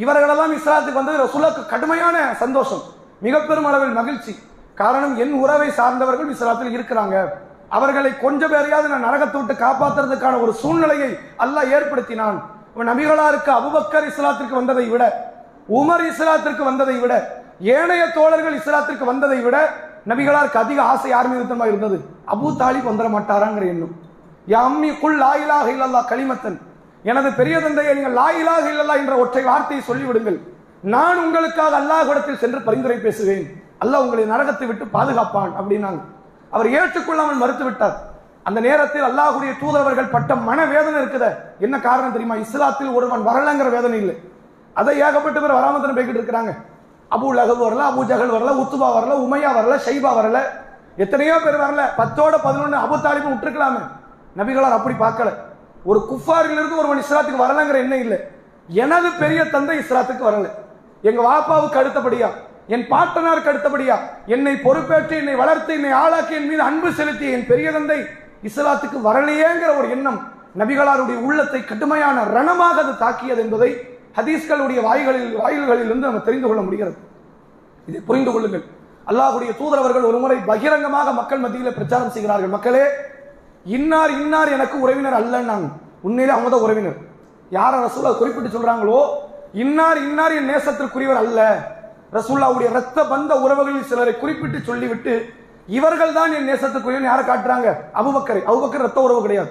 இவர்களெல்லாம் 0.02 0.54
இஸ்லாத்துக்கு 0.58 1.00
வந்தது 1.00 1.18
ரசூல்லாக்கு 1.26 1.62
கடுமையான 1.72 2.16
சந்தோஷம் 2.42 2.82
மிக 3.26 3.34
பெரும் 3.48 3.68
அளவில் 3.70 3.94
மகிழ்ச்சி. 4.00 4.32
காரணம் 4.80 5.14
என் 5.22 5.34
உறவை 5.42 5.68
சார்ந்தவர்கள் 5.78 6.32
இஸ்லாத்தில் 6.34 6.74
இருக்கிறாங்க. 6.76 7.16
அவர்களை 7.76 8.10
கொஞ்சம் 8.24 8.52
பேரையாவது 8.52 8.88
நான் 8.92 9.06
நரகத்தை 9.08 9.38
விட்டு 9.40 9.54
காப்பாத்துறதுக்கான 9.64 10.40
ஒரு 10.44 10.52
சூழ்நிலையை 10.62 11.10
அல்லாஹ் 11.44 11.72
ஏற்படுத்தினான். 11.76 12.38
நபிகளா 12.76 12.90
நபிகளாருக்கு 12.90 13.50
அபுபக்கர் 13.60 14.06
இஸ்லாத்திற்கு 14.10 14.54
வந்ததை 14.60 14.86
விட 14.92 15.04
உமர் 15.78 16.04
இஸ்லாத்திற்கு 16.10 16.62
வந்ததை 16.70 16.96
விட 17.02 17.14
ஏனைய 17.74 18.04
தோழர்கள் 18.18 18.56
இஸ்லாத்திற்கு 18.60 19.04
வந்ததை 19.10 19.38
விட 19.44 19.56
நபிகளாருக்கு 20.10 20.58
அதிக 20.64 20.78
ஆசை 20.92 21.10
யார் 21.10 21.28
மீது 21.32 21.44
இருந்தது. 21.72 21.96
அபூ 22.32 22.48
தாலிப் 22.62 22.88
வந்துட 22.90 23.08
மாட்டாராங்கிற 23.16 23.66
எண்ணம். 23.74 23.94
யா 24.52 24.62
அம்மி 24.68 24.90
குல் 25.02 25.18
லாயிலாக 25.24 25.68
இல்லல்லா 25.74 26.00
களிமத்தன். 26.12 26.58
எனது 27.10 27.28
பெரிய 27.40 27.56
தந்தையை 27.60 27.92
நீங்கள் 27.94 28.18
லாயிலாக 28.20 28.64
இல்லல்லா 28.72 28.96
என்ற 29.02 29.14
ஒற்றை 29.22 29.44
வார்த்தையை 29.50 29.82
சொல்லிவிடுங்கள். 29.90 30.38
நான் 30.94 31.20
உங்களுக்காக 31.24 31.76
அல்லாஹ் 31.82 32.10
இடத்தில் 32.12 32.42
சென்று 32.42 32.60
பரிந்துரை 32.68 32.98
பேசுவேன். 33.06 33.44
அல்லாஹ் 33.82 34.02
உங்களை 34.04 34.24
நரகத்தை 34.32 34.66
விட்டு 34.70 34.84
பாதுகாப்பான் 34.96 35.52
அப்படின்னாங்க. 35.60 36.00
அவர் 36.54 36.68
ஏற்றுக்கொள்ளாமல் 36.78 37.40
மறுத்து 37.42 37.64
விட்டார் 37.64 37.96
அந்த 38.48 38.58
நேரத்தில் 38.60 39.06
அல்லாஹுடைய 39.08 39.52
தூதரவர்கள் 39.60 40.12
பட்ட 40.14 40.34
மனவேதனை 40.48 40.98
இருக்குத. 41.02 41.26
என்ன 41.64 41.76
காரணம் 41.86 42.14
தெரியுமா? 42.14 42.36
இஸ்லாத்தில் 42.44 42.94
ஒருவன் 42.96 43.26
வரலங்கிற 43.28 43.68
வேதனை 43.76 43.98
இல்லை. 44.02 44.16
அதை 44.80 44.92
ஏகப்பட்ட 45.06 45.38
பேர் 45.40 45.56
வராம 45.58 45.80
தானே 45.80 45.94
போய்கிட்டு 45.96 46.20
இருக்கிறாங்க. 46.20 46.52
அபு 47.14 47.26
லஹப் 47.38 47.64
வரல 47.64 47.82
அபு 47.90 48.02
ஜகல் 48.10 48.34
வரல 48.36 48.52
உத்துபா 48.62 48.88
வரல 48.96 49.16
உமையா 49.24 49.50
வரல 49.58 49.74
ஷைபா 49.86 50.10
வரல. 50.18 50.38
எத்தனையோ 51.04 51.36
பேர் 51.44 51.62
வரல. 51.64 51.82
பத்தோட 52.00 52.34
பதினொன்று 52.46 52.78
அபு 52.84 52.96
தாலிபும் 53.06 53.32
விட்டுருக்கலாமே. 53.34 53.82
நபிகளார் 54.38 54.78
அப்படி 54.78 54.94
பார்க்கல. 55.04 55.30
ஒரு 55.90 56.00
குஃபாரிலிருந்து 56.10 56.76
ஒருவன் 56.80 57.02
இஸ்லாத்துக்கு 57.04 57.44
வரலங்கிற 57.44 57.78
எண்ணம் 57.84 58.02
இல்லை. 58.04 58.18
எனது 58.82 59.08
பெரிய 59.22 59.40
தந்தை 59.54 59.78
இஸ்லாத்துக்கு 59.82 60.24
வரல. 60.30 60.48
எங்க 61.08 61.20
வாப்பாவுக்கு 61.28 61.80
அடுத்தபடியா 61.80 62.28
என் 62.72 62.84
பாட்டனாருக்கு 62.92 63.50
அடுத்தபடியா 63.52 63.96
என்னை 64.34 64.54
பொறுப்பேற்று 64.66 65.14
என்னை 65.22 65.34
வளர்த்து 65.40 65.72
என்னை 65.78 65.90
ஆளாக்கி 66.02 66.34
என் 66.38 66.48
மீது 66.50 66.62
அன்பு 66.68 66.90
செலுத்திய 66.98 67.36
என் 67.36 67.48
பெரிய 67.50 67.68
தந்தை 67.76 67.98
இஸ்லாத்துக்கு 68.48 68.98
வரலையேங்கிற 69.08 69.70
ஒரு 69.80 69.88
எண்ணம் 69.96 70.20
நபிகளாருடைய 70.60 71.18
உள்ளத்தை 71.26 71.60
கடுமையான 71.64 72.16
ரணமாக 72.36 72.76
அது 72.84 72.92
தாக்கியது 73.02 73.40
என்பதை 73.44 73.70
ஹதீஸ்களுடைய 74.18 74.80
வாய்களில் 74.86 75.30
வாயில்களில் 75.42 75.88
இருந்து 75.90 76.08
நம்ம 76.08 76.22
தெரிந்து 76.28 76.46
கொள்ள 76.48 76.60
முடிகிறது. 76.66 76.96
இதை 77.88 78.00
புரிந்து 78.08 78.32
கொள்ளுங்கள். 78.32 78.64
அல்லாஹ்வுடைய 79.10 79.52
தூதரவர்கள் 79.60 80.08
ஒரு 80.10 80.18
முறை 80.22 80.36
பகிரங்கமாக 80.50 81.08
மக்கள் 81.20 81.42
மத்தியில் 81.44 81.76
பிரச்சாரம் 81.78 82.14
செய்கிறார்கள். 82.16 82.54
மக்களே 82.56 82.84
இன்னார் 83.76 84.12
இன்னார் 84.20 84.54
எனக்கு 84.56 84.76
உறவினர் 84.84 85.18
அல்லன்னாங்க 85.20 85.68
உண்மையிலே 86.06 86.34
அவங்க 86.36 86.50
தான் 86.54 86.64
உறவினர். 86.66 86.98
யார் 87.58 87.78
அரசு 87.80 88.00
குறிப்பிட்டு 88.20 88.54
சொல்றாங்களோ 88.56 89.00
இன்னார் 89.64 89.98
இன்னார் 90.08 90.36
என் 90.38 90.50
நேசத்திற்குரியவர் 90.52 91.22
அல்ல. 91.24 91.40
ரசூல்லாவுடைய 92.12 92.72
ரத்த 92.72 93.02
பந்த 93.02 93.32
உறவுகளில் 93.40 93.84
சிலரை 93.84 94.18
குறிப்பிட்டு 94.18 94.58
சொல்லிவிட்டு 94.60 95.26
இவர்கள் 95.66 96.12
தான் 96.12 96.32
என் 96.32 96.48
நேசத்துக்குரியவன் 96.48 97.02
யாரை 97.02 97.24
காட்டுறாங்க? 97.24 97.76
அபுபக்கரை. 97.94 98.42
அபுபக்கர் 98.46 98.84
ரத்த 98.86 99.00
உறவு 99.00 99.22
கிடையாது. 99.22 99.48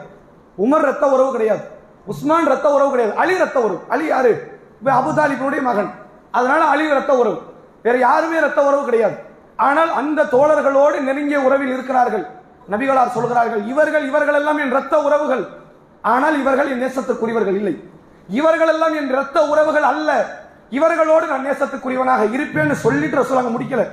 உமர் 0.57 0.81
ரத்த 0.81 1.09
உறவு 1.09 1.31
கிடையாது. 1.31 1.61
உஸ்மான் 2.05 2.45
ரத்த 2.45 2.73
உறவு 2.73 2.89
கிடையாது. 2.89 3.17
அலி 3.17 3.37
ரத்த 3.37 3.59
உறவு. 3.59 3.79
அலி 3.89 4.05
யாரு? 4.05 4.59
அபுதாலிபினுடைய 4.85 4.99
அபுதாலிபனுடைய 4.99 5.61
மகன். 5.61 5.91
அதனால 6.31 6.63
அலி 6.63 6.89
ரத்த 6.89 7.15
உறவு. 7.15 7.41
வேற 7.83 7.97
யாருமே 7.97 8.39
ரத்த 8.39 8.63
உறவு 8.63 8.83
கிடையாது. 8.83 9.15
ஆனால் 9.55 9.93
அந்த 9.93 10.23
தோழர்களோடு 10.23 10.99
நெருங்கிய 10.99 11.41
உறவில் 11.41 11.73
இருக்கிறார்கள். 11.73 12.27
நபிகளார் 12.69 13.11
சொல்கிறார்கள் 13.11 13.65
இவர்கள் 13.65 14.07
இவர்கள் 14.07 14.33
எல்லாம் 14.33 14.57
என் 14.57 14.71
ரத்த 14.71 15.01
உறவுகள். 15.01 15.47
ஆனால் 16.01 16.39
இவர்கள் 16.39 16.69
என் 16.69 16.83
நேசத்துக்குரியவர்கள் 16.83 17.55
இல்லை. 17.55 17.83
இவர்கள் 18.27 18.67
எல்லாம் 18.67 18.95
என் 18.95 19.09
ரத்த 19.09 19.47
உறவுகள் 19.47 19.83
அல்ல. 19.83 20.41
இவர்களோடு 20.77 21.25
நான் 21.31 21.45
நேசத்துக்குரியவனாக 21.47 22.23
இருப்பேன்னு 22.35 22.75
சொல்லிட்டு 22.85 23.19
ரசூலாங்க 23.19 23.51
முடிக்கல. 23.55 23.83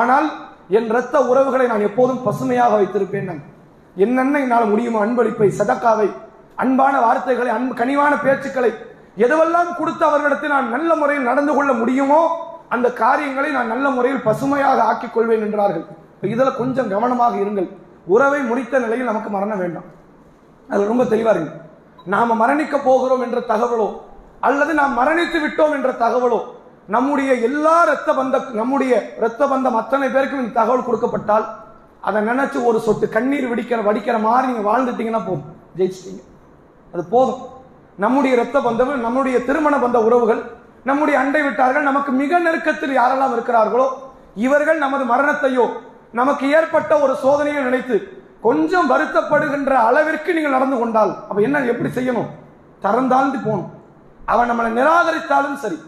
ஆனால் 0.00 0.26
என் 0.78 0.88
ரத்த 0.96 1.16
உறவுகளை 1.30 1.66
நான் 1.72 1.86
எப்போதும் 1.88 2.20
பசுமையாக 2.26 2.76
வைத்திருப்பேன் 2.80 3.32
என்னென்ன 3.96 4.40
என்னால் 4.44 4.70
முடியுமோ 4.72 4.98
அன்பளிப்பை 5.04 5.48
சதக்காவை 5.60 6.08
அன்பான 6.62 6.94
வார்த்தைகளை 7.06 7.50
அன்பு 7.56 7.74
கனிவான 7.80 8.12
பேச்சுக்களை 8.24 8.70
எதுவெல்லாம் 9.24 9.70
கொடுத்து 9.78 10.04
அவர்களிடத்தில் 10.08 10.54
நான் 10.56 10.72
நல்ல 10.74 10.90
முறையில் 11.00 11.28
நடந்து 11.30 11.52
கொள்ள 11.56 11.72
முடியுமோ 11.80 12.20
அந்த 12.74 12.88
காரியங்களை 13.02 13.50
நான் 13.56 13.72
நல்ல 13.72 13.86
முறையில் 13.96 14.22
பசுமையாக 14.28 14.84
ஆக்கிக் 14.90 15.14
கொள்வேன் 15.14 15.44
என்றார்கள். 15.46 15.84
இதில் 16.34 16.58
கொஞ்சம் 16.60 16.92
கவனமாக 16.94 17.34
இருங்கள். 17.42 17.68
உறவை 18.14 18.40
முடித்த 18.50 18.74
நிலையில் 18.84 19.10
நமக்கு 19.10 19.30
மரணம் 19.34 19.60
வேண்டாம். 19.62 19.88
அது 20.68 20.88
ரொம்ப 20.92 21.04
தெளிவாக 21.12 21.36
இருக்கு 21.36 21.60
நாம 22.14 22.34
மரணிக்க 22.42 22.76
போகிறோம் 22.88 23.24
என்ற 23.26 23.40
தகவலோ 23.52 23.88
அல்லது 24.48 24.72
நாம் 24.74 24.98
மரணித்து 24.98 25.38
விட்டோம் 25.44 25.74
என்ற 25.76 25.90
தகவலோ 26.04 26.40
நம்முடைய 26.86 27.32
எல்லா 27.48 27.74
ரத்த 27.84 28.12
பந்த 28.12 28.36
நம்முடைய 28.60 28.92
ரத்த 29.24 29.42
பந்தம் 29.46 29.78
அத்தனை 29.80 30.08
பேருக்கும் 30.08 30.40
இந்த 30.40 30.54
தகவல் 30.60 30.86
கொடுக்கப்பட்டால் 30.86 31.46
அதை 32.00 32.20
நினைச்சு 32.22 32.58
ஒரு 32.64 32.78
சொட்டு 32.80 33.08
கண்ணீர் 33.08 33.50
வெடிக்கிற 33.50 33.80
வடிக்கிற 33.88 34.16
மாதிரி 34.20 34.52
நீங்க 34.52 34.64
வாழ்ந்துட்டீங்கன்னா 34.70 35.20
போதும். 35.26 35.44
ஜெயிச்சிட்டீங்க. 35.76 36.22
அது 36.94 37.04
போதும். 37.04 37.42
நம்முடைய 37.96 38.36
இரத்த 38.36 38.58
பந்தம் 38.58 38.94
நம்முடைய 39.06 39.36
திருமண 39.44 39.76
பந்த 39.76 39.98
உறவுகள் 40.04 40.42
நம்முடைய 40.84 41.16
அண்டை 41.20 41.42
விட்டார்கள் 41.42 41.88
நமக்கு 41.90 42.12
மிக 42.12 42.38
நெருக்கத்தில் 42.38 42.98
யாரெல்லாம் 42.98 43.34
இருக்கிறார்களோ 43.36 43.86
இவர்கள் 44.46 44.78
நமது 44.78 45.04
மரணத்தையோ 45.04 45.66
நமக்கு 46.12 46.46
ஏற்பட்ட 46.50 46.98
ஒரு 46.98 47.14
சோதனையை 47.24 47.62
நினைத்து 47.62 47.96
கொஞ்சம் 48.40 48.90
வருத்தப்படுகின்ற 48.90 49.72
அளவிற்கு 49.88 50.34
நீங்கள் 50.34 50.56
நடந்து 50.56 50.78
கொண்டால் 50.78 51.12
அப்ப 51.28 51.38
என்ன 51.42 51.64
எப்படி 51.72 51.90
செய்யணும்? 51.94 52.28
தரந்தாழ்ந்து 52.82 53.38
போகணும். 53.44 53.70
அவன் 54.30 54.50
நம்மளை 54.50 54.70
நிராகரித்தாலும் 54.78 55.58
சரி 55.62 55.78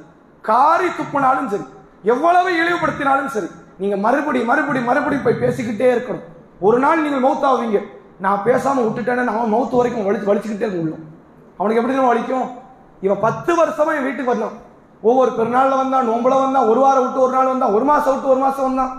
காரி 0.45 0.89
துப்பினாலும் 0.99 1.51
சரி 1.53 1.67
எவ்வளவு 2.13 2.51
இழிவுபடுத்தினாலும் 2.61 3.31
சரி 3.35 3.49
நீங்க 3.81 3.97
மறுபடி 4.07 4.41
மறுபடி 4.51 4.81
மறுபடி 4.89 5.17
போய் 5.23 5.43
பேசிக்கிட்டே 5.45 5.89
இருக்கணும். 5.95 6.25
ஒரு 6.67 6.79
நாள் 6.83 7.05
நீங்கள் 7.05 7.25
மௌத்தாவீங்க. 7.27 7.79
நான் 8.25 8.45
பேசாம 8.49 8.83
விட்டுட்டேன்னு 8.87 9.33
அவன் 9.37 9.55
மௌத்து 9.55 9.79
வரைக்கும் 9.79 10.07
வலிச்சு 10.09 10.31
வலிச்சுக்கிட்டே 10.31 10.69
இருக்க 10.69 11.01
அவனுக்கு 11.59 11.81
எப்படி 11.81 11.95
தான் 11.97 12.11
வலிக்கும்? 12.13 12.47
இவன் 13.07 13.23
பத்து 13.25 13.53
வருஷமா 13.61 13.95
என் 13.97 14.07
வீட்டுக்கு 14.09 14.33
வந்தான். 14.33 14.55
ஒவ்வொரு 15.09 15.31
பெருநாளில் 15.39 15.81
வந்தான் 15.81 16.07
நோம்புல 16.11 16.35
வந்தான் 16.43 16.69
ஒரு 16.73 16.81
வாரம் 16.85 17.05
விட்டு 17.05 17.25
ஒரு 17.25 17.33
நாள் 17.37 17.51
வந்தான் 17.53 17.75
ஒரு 17.77 17.85
மாசம் 17.91 18.15
விட்டு 18.15 18.33
ஒரு 18.35 18.41
மாசம் 18.45 18.67
வந்தான். 18.69 18.93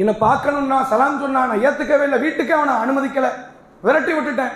என்னை 0.00 0.14
பார்க்கணும்னா 0.26 0.78
சலாம் 0.92 1.20
சொன்னா 1.24 1.42
நான் 1.50 1.64
ஏத்துக்கவே 1.66 2.06
இல்லை 2.08 2.20
வீட்டுக்கே 2.24 2.54
அவனை 2.58 2.74
அனுமதிக்கல. 2.84 3.28
விரட்டி 3.86 4.12
விட்டுட்டேன். 4.12 4.54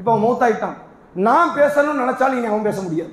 இப்போ 0.00 0.10
அவன் 0.12 0.24
மௌத்தாயிட்டான். 0.26 0.76
நான் 1.16 1.54
பேசணும்னு 1.56 2.02
நினைச்சாலும் 2.02 2.38
இனி 2.38 2.46
அவன் 2.46 2.62
பேச 2.62 2.80
முடியாது. 2.80 3.10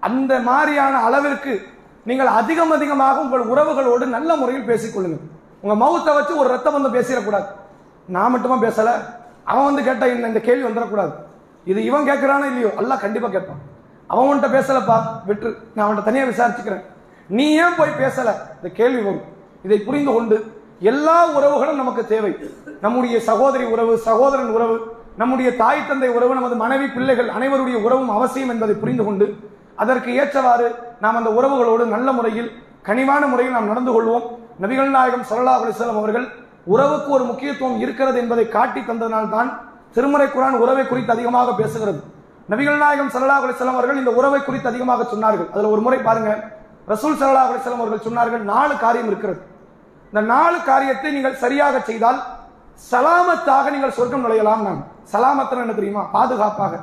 அந்த 0.00 0.40
மாதிரியான 0.40 0.98
அளவிற்கு 0.98 1.66
நீங்கள் 2.04 2.26
அதிகம் 2.26 2.70
அதிகமாக 2.70 3.20
உங்கள் 3.20 3.40
உறவுகளோடு 3.40 4.06
நல்ல 4.06 4.36
முறையில் 4.36 4.68
பேசிக்கொள்ளுங்கள் 4.68 5.24
உங்க 5.60 5.74
மௌத்தை 5.84 6.14
வச்சு 6.14 6.36
ஒரு 6.36 6.48
ரத்த 6.48 6.70
பந்தம் 6.70 6.96
பேசிடக்கூடாது. 6.96 7.46
நான் 8.06 8.30
மட்டுமா 8.30 8.56
பேசல? 8.56 8.90
அவன் 9.44 9.64
வந்து 9.64 9.82
கேட்டா 9.82 10.06
என்ன? 10.06 10.26
இந்த 10.26 10.40
கேள்வி 10.40 10.68
வந்துடக்கூடாது. 10.68 11.12
இது 11.64 11.84
இவன் 11.84 12.08
கேட்கிறானோ 12.08 12.44
இல்லையோ? 12.44 12.70
எல்லாம் 12.76 12.98
கண்டிப்பா 12.98 13.28
கேட்பான். 13.28 13.60
அவன் 14.06 14.26
உன்கிட்ட 14.28 14.48
பேசலப்பா 14.58 15.02
விட்டு 15.24 15.56
நான் 15.74 15.86
அவன்கிட்ட 15.86 16.04
தனியா 16.04 16.24
விசாரிச்சுக்கிறேன். 16.24 16.84
நீ 17.28 17.54
ஏன் 17.54 17.76
போய் 17.76 17.98
பேசல? 17.98 18.28
இந்த 18.56 18.68
கேள்வி 18.74 19.02
வரும். 19.02 19.24
இதை 19.62 19.78
புரிந்து 19.78 20.12
கொண்டு 20.12 20.56
எல்லா 20.80 21.28
உறவுகளும் 21.28 21.74
நமக்கு 21.74 22.06
தேவை. 22.06 22.36
நம்முடைய 22.80 23.20
சகோதரி 23.20 23.64
உறவு 23.64 23.98
சகோதரன் 23.98 24.48
உறவு 24.48 24.96
நம்முடைய 25.20 25.48
தாய் 25.60 25.86
தந்தை 25.88 26.08
உறவு 26.16 26.32
நமது 26.38 26.56
மனைவி 26.64 26.86
பிள்ளைகள் 26.96 27.30
அனைவருடைய 27.36 27.76
உறவும் 27.86 28.10
அவசியம் 28.16 28.52
என்பதை 28.54 28.74
புரிந்து 28.82 29.04
கொண்டு 29.06 29.26
அதற்கு 29.82 30.10
ஏற்றவாறு 30.20 30.68
நாம் 31.04 31.18
அந்த 31.20 31.30
உறவுகளோடு 31.38 31.84
நல்ல 31.94 32.08
முறையில் 32.18 32.50
கனிவான 32.88 33.22
முறையில் 33.32 33.56
நாம் 33.56 33.70
நடந்து 33.70 33.92
கொள்வோம். 33.94 34.26
நபிகள் 34.62 34.92
நாயகம் 34.96 35.24
ஸல்லல்லாஹு 35.30 35.64
அலிஸ்லாம் 35.64 36.00
அவர்கள் 36.02 36.26
உறவுக்கு 36.74 37.10
ஒரு 37.16 37.24
முக்கியத்துவம் 37.30 37.80
இருக்கிறது 37.84 38.18
என்பதை 38.22 38.44
காட்டி 38.56 38.80
தந்ததனால்தான் 38.88 39.50
திருமறை 39.96 40.28
குரான் 40.30 40.60
உறவை 40.62 40.84
குறித்து 40.86 41.12
அதிகமாக 41.16 41.52
பேசுகிறது. 41.60 42.00
நபிகள் 42.52 42.80
நாயகம் 42.84 43.12
ஸல்லல்லாஹு 43.14 43.44
அலிஸ்லாம் 43.46 43.78
அவர்கள் 43.80 44.00
இந்த 44.02 44.12
உறவை 44.20 44.40
குறித்து 44.48 44.70
அதிகமாக 44.72 45.06
சொன்னார்கள். 45.12 45.48
அதில் 45.54 45.72
ஒரு 45.74 45.82
முறை 45.86 46.00
பாருங்க. 46.08 46.32
ரசூல் 46.92 47.18
ஸல்லல்லாஹு 47.20 47.52
அலிஸ்லாம் 47.52 47.84
அவர்கள் 47.84 48.06
சொன்னார்கள் 48.08 48.44
நாலு 48.52 48.74
காரியம் 48.84 49.10
இருக்கிறது. 49.12 49.40
இந்த 50.12 50.20
நாலு 50.34 50.58
காரியத்தை 50.70 51.10
நீங்கள் 51.16 51.40
சரியாக 51.44 51.80
செய்தால் 51.88 52.20
சலாமத்தாக 52.90 53.70
நீங்கள் 53.74 53.94
சொர்க்கம் 53.98 54.24
நுழையலாம் 54.24 54.62
நான். 54.68 54.80
சலாமத்தன 55.12 55.62
என்ன 55.64 55.74
தெரியுமா? 55.78 56.02
பாதுகாப்பாக. 56.14 56.74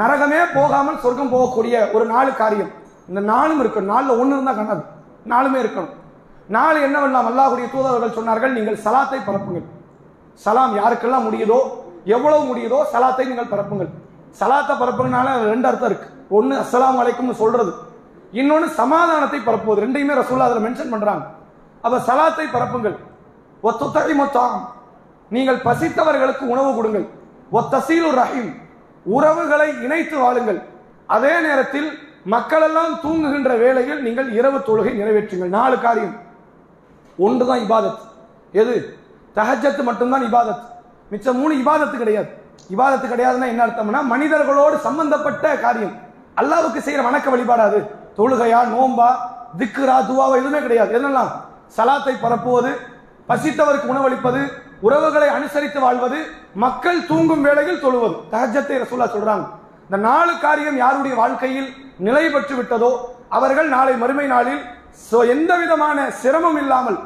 நரகமே 0.00 0.40
போகாமல் 0.56 1.00
சொர்க்கம் 1.04 1.32
போகக்கூடிய 1.34 1.74
ஒரு 1.96 2.04
நாலு 2.12 2.30
காரியம். 2.40 2.70
இந்த 3.08 3.20
நாலும் 3.32 3.60
இருக்கும் 3.62 3.90
நாளில் 3.92 4.18
ஒன்று 4.20 4.36
இருந்தால் 4.36 4.58
காணாது 4.60 4.84
நாளுமே 5.32 5.58
இருக்கணும். 5.62 5.94
நாலு 6.56 6.78
என்னவெல்லாம் 6.86 7.28
அல்லாஹுடைய 7.30 7.66
தூதர்கள் 7.74 8.16
சொன்னார்கள் 8.18 8.56
நீங்கள் 8.58 8.78
சலாத்தை 8.84 9.20
பரப்புங்கள். 9.28 9.66
சலாம் 10.44 10.74
யாருக்கெல்லாம் 10.80 11.26
முடியுதோ 11.28 11.58
எவ்வளவு 12.16 12.42
முடியுதோ 12.50 12.78
சலாத்தை 12.92 13.24
நீங்கள் 13.30 13.52
பரப்புங்கள். 13.52 13.90
சலாத்தை 14.40 14.74
பரப்புங்கனால 14.82 15.28
ரெண்டு 15.52 15.68
அர்த்தம் 15.70 15.90
இருக்கு. 15.90 16.08
ஒன்று 16.36 16.54
அஸ்லாம் 16.62 16.98
வலைக்கும்னு 17.00 17.36
சொல்றது. 17.42 17.72
இன்னொன்று 18.40 18.68
சமாதானத்தை 18.80 19.40
பரப்புவது. 19.48 19.82
ரெண்டையுமே 19.84 20.16
ரசூல்லா 20.20 20.48
அதில் 20.48 20.64
மென்ஷன் 20.66 20.92
பண்ணுறாங்க 20.94 21.24
அப்போ 21.84 21.98
சலாத்தை 22.08 22.46
பரப்புங்கள். 22.56 22.96
ஒத்துத்தகை 23.68 24.14
மொத்தம் 24.22 24.56
நீங்கள் 25.30 25.56
பசித்தவர்களுக்கு 25.56 26.42
உணவு 26.42 26.74
கொடுங்கள். 26.74 27.06
ஒத்தசீலு 27.52 28.22
ரஹீம். 28.22 28.54
உறவுகளை 29.04 29.82
இணைத்து 29.82 30.18
வாழுங்கள். 30.18 30.62
அதே 31.06 31.40
நேரத்தில் 31.40 31.98
மக்களெல்லாம் 32.24 33.00
தூங்குகின்ற 33.00 33.56
வேளையில் 33.56 34.02
நீங்கள் 34.02 34.32
இரவு 34.32 34.58
தொழுகை 34.58 34.88
நிறைவேற்றுங்கள். 34.88 35.48
நாலு 35.48 35.80
காரியம். 35.80 36.16
ஒன்றுதான் 37.18 37.58
இபாதத். 37.58 37.98
எது? 38.52 38.96
தஹஜத்து 39.34 39.82
மட்டும்தான் 39.82 40.22
இபாதத். 40.22 40.60
மிச்சம் 41.10 41.36
மூணு 41.36 41.54
இபாதத்து 41.54 41.96
கிடையாது. 41.96 42.28
இபாதத்து 42.76 43.06
கிடையாதுன்னா 43.06 43.46
என்ன 43.46 43.66
அர்த்தம்னா 43.66 43.98
மனிதர்களோடு 44.02 44.78
சம்பந்தப்பட்ட 44.78 45.56
காரியம். 45.56 45.92
அல்லாவுக்கு 46.36 46.78
செய்கிற 46.78 47.10
வணக்க 47.10 47.30
வழிபாடாது 47.30 47.86
தொழுகையா 48.16 48.60
நோம்பா 48.64 49.08
திக்குரா 49.58 49.98
துவாவா 50.00 50.32
எதுவுமே 50.32 50.60
கிடையாது. 50.60 50.98
என்னெல்லாம் 50.98 51.28
சலாத்தை 51.76 52.14
பரப்புவது 52.22 52.72
பசித்தவருக்கு 53.28 53.86
உணவளிப்பது 53.86 54.66
உறவுகளை 54.86 55.28
அனுசரித்து 55.36 55.78
வாழ்வது 55.84 56.18
மக்கள் 56.64 56.98
தூங்கும் 57.10 57.44
வேளையில் 57.46 57.80
தொழுவது. 57.84 58.16
தகஜத்தை 58.32 58.76
ரசூல்லா 58.82 59.08
சொல்றாங்க. 59.14 59.46
இந்த 59.86 59.98
நாலு 60.08 60.32
காரியம் 60.44 60.78
யாருடைய 60.82 61.14
வாழ்க்கையில் 61.22 61.68
நிலை 62.06 62.24
பெற்று 62.34 62.54
விட்டதோ 62.58 62.90
அவர்கள் 63.36 63.68
நாளை 63.76 63.94
மறுமை 64.02 64.26
நாளில் 64.34 64.62
எந்த 65.34 65.52
விதமான 65.62 65.98
சிரமம் 66.20 66.58
இல்லாமல் 66.62 66.98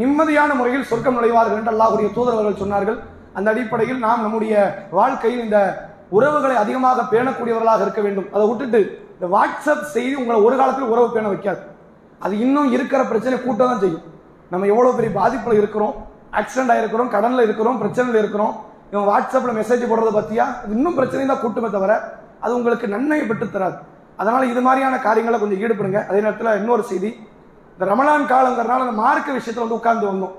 நிம்மதியான 0.00 0.50
முறையில் 0.58 0.88
சொர்க்கம் 0.90 1.16
நுழைவார்கள் 1.18 1.58
என்று 1.60 1.72
அல்லாஹுடைய 1.74 2.08
தூதரவர்கள் 2.16 2.60
சொன்னார்கள். 2.62 2.98
அந்த 3.36 3.48
அடிப்படையில் 3.52 4.02
நாம் 4.06 4.24
நம்முடைய 4.24 4.54
வாழ்க்கையில் 4.98 5.44
இந்த 5.46 5.58
உறவுகளை 6.16 6.56
அதிகமாக 6.64 7.06
பேணக்கூடியவர்களாக 7.12 7.82
இருக்க 7.86 8.00
வேண்டும். 8.06 8.28
அதை 8.34 8.44
விட்டுட்டு 8.50 8.80
இந்த 9.14 9.26
வாட்ஸ்அப் 9.34 9.88
செய்தி 9.94 10.14
உங்களை 10.22 10.38
ஒரு 10.46 10.54
காலத்தில் 10.60 10.92
உறவு 10.92 11.08
பேண 11.14 11.26
வைக்காது. 11.32 11.60
அது 12.24 12.34
இன்னும் 12.44 12.70
இருக்கிற 12.76 13.00
பிரச்சனை 13.10 13.36
கூட்டம் 13.38 13.70
தான் 13.70 13.82
செய்யும். 13.84 14.04
நம்ம 14.52 14.66
எவ்வளவு 14.72 14.96
பெரிய 14.98 15.12
பாதிப்புல 15.20 15.58
இருக்கிறோம். 15.60 15.96
ஆக்சிடென்ட் 16.38 16.72
ஆயிருக்கிறோம் 16.74 17.12
கடனில் 17.14 17.46
இருக்கிறோம் 17.46 17.78
பிரச்சனையில் 17.82 18.20
இருக்கிறோம். 18.22 18.54
இவன் 18.92 19.08
வாட்ஸ்அப்பில் 19.10 19.58
மெசேஜ் 19.60 19.84
போடுறத 19.90 20.10
பற்றியா 20.18 20.44
இன்னும் 20.74 20.96
பிரச்சனை 20.98 21.24
தான் 21.26 21.42
கூட்டுமே 21.44 21.70
தவிர 21.76 21.92
அது 22.44 22.52
உங்களுக்கு 22.58 22.86
நன்மையை 22.94 23.24
பெற்று 23.26 23.46
தராது. 23.54 23.78
அதனால் 24.20 24.50
இது 24.52 24.60
மாதிரியான 24.66 24.98
காரியங்களை 25.06 25.38
கொஞ்சம் 25.40 25.60
ஈடுபடுங்க. 25.64 25.98
அதே 26.08 26.20
நேரத்தில் 26.24 26.56
இன்னொரு 26.60 26.82
செய்தி. 26.90 27.10
இந்த 27.72 27.84
ரமலான் 27.90 28.30
காலங்கிறனால 28.34 28.84
அந்த 28.86 28.96
மார்க்க 29.02 29.36
விஷயத்தில் 29.38 29.64
வந்து 29.64 29.78
உட்கார்ந்து 29.80 30.06
வந்தோம். 30.10 30.34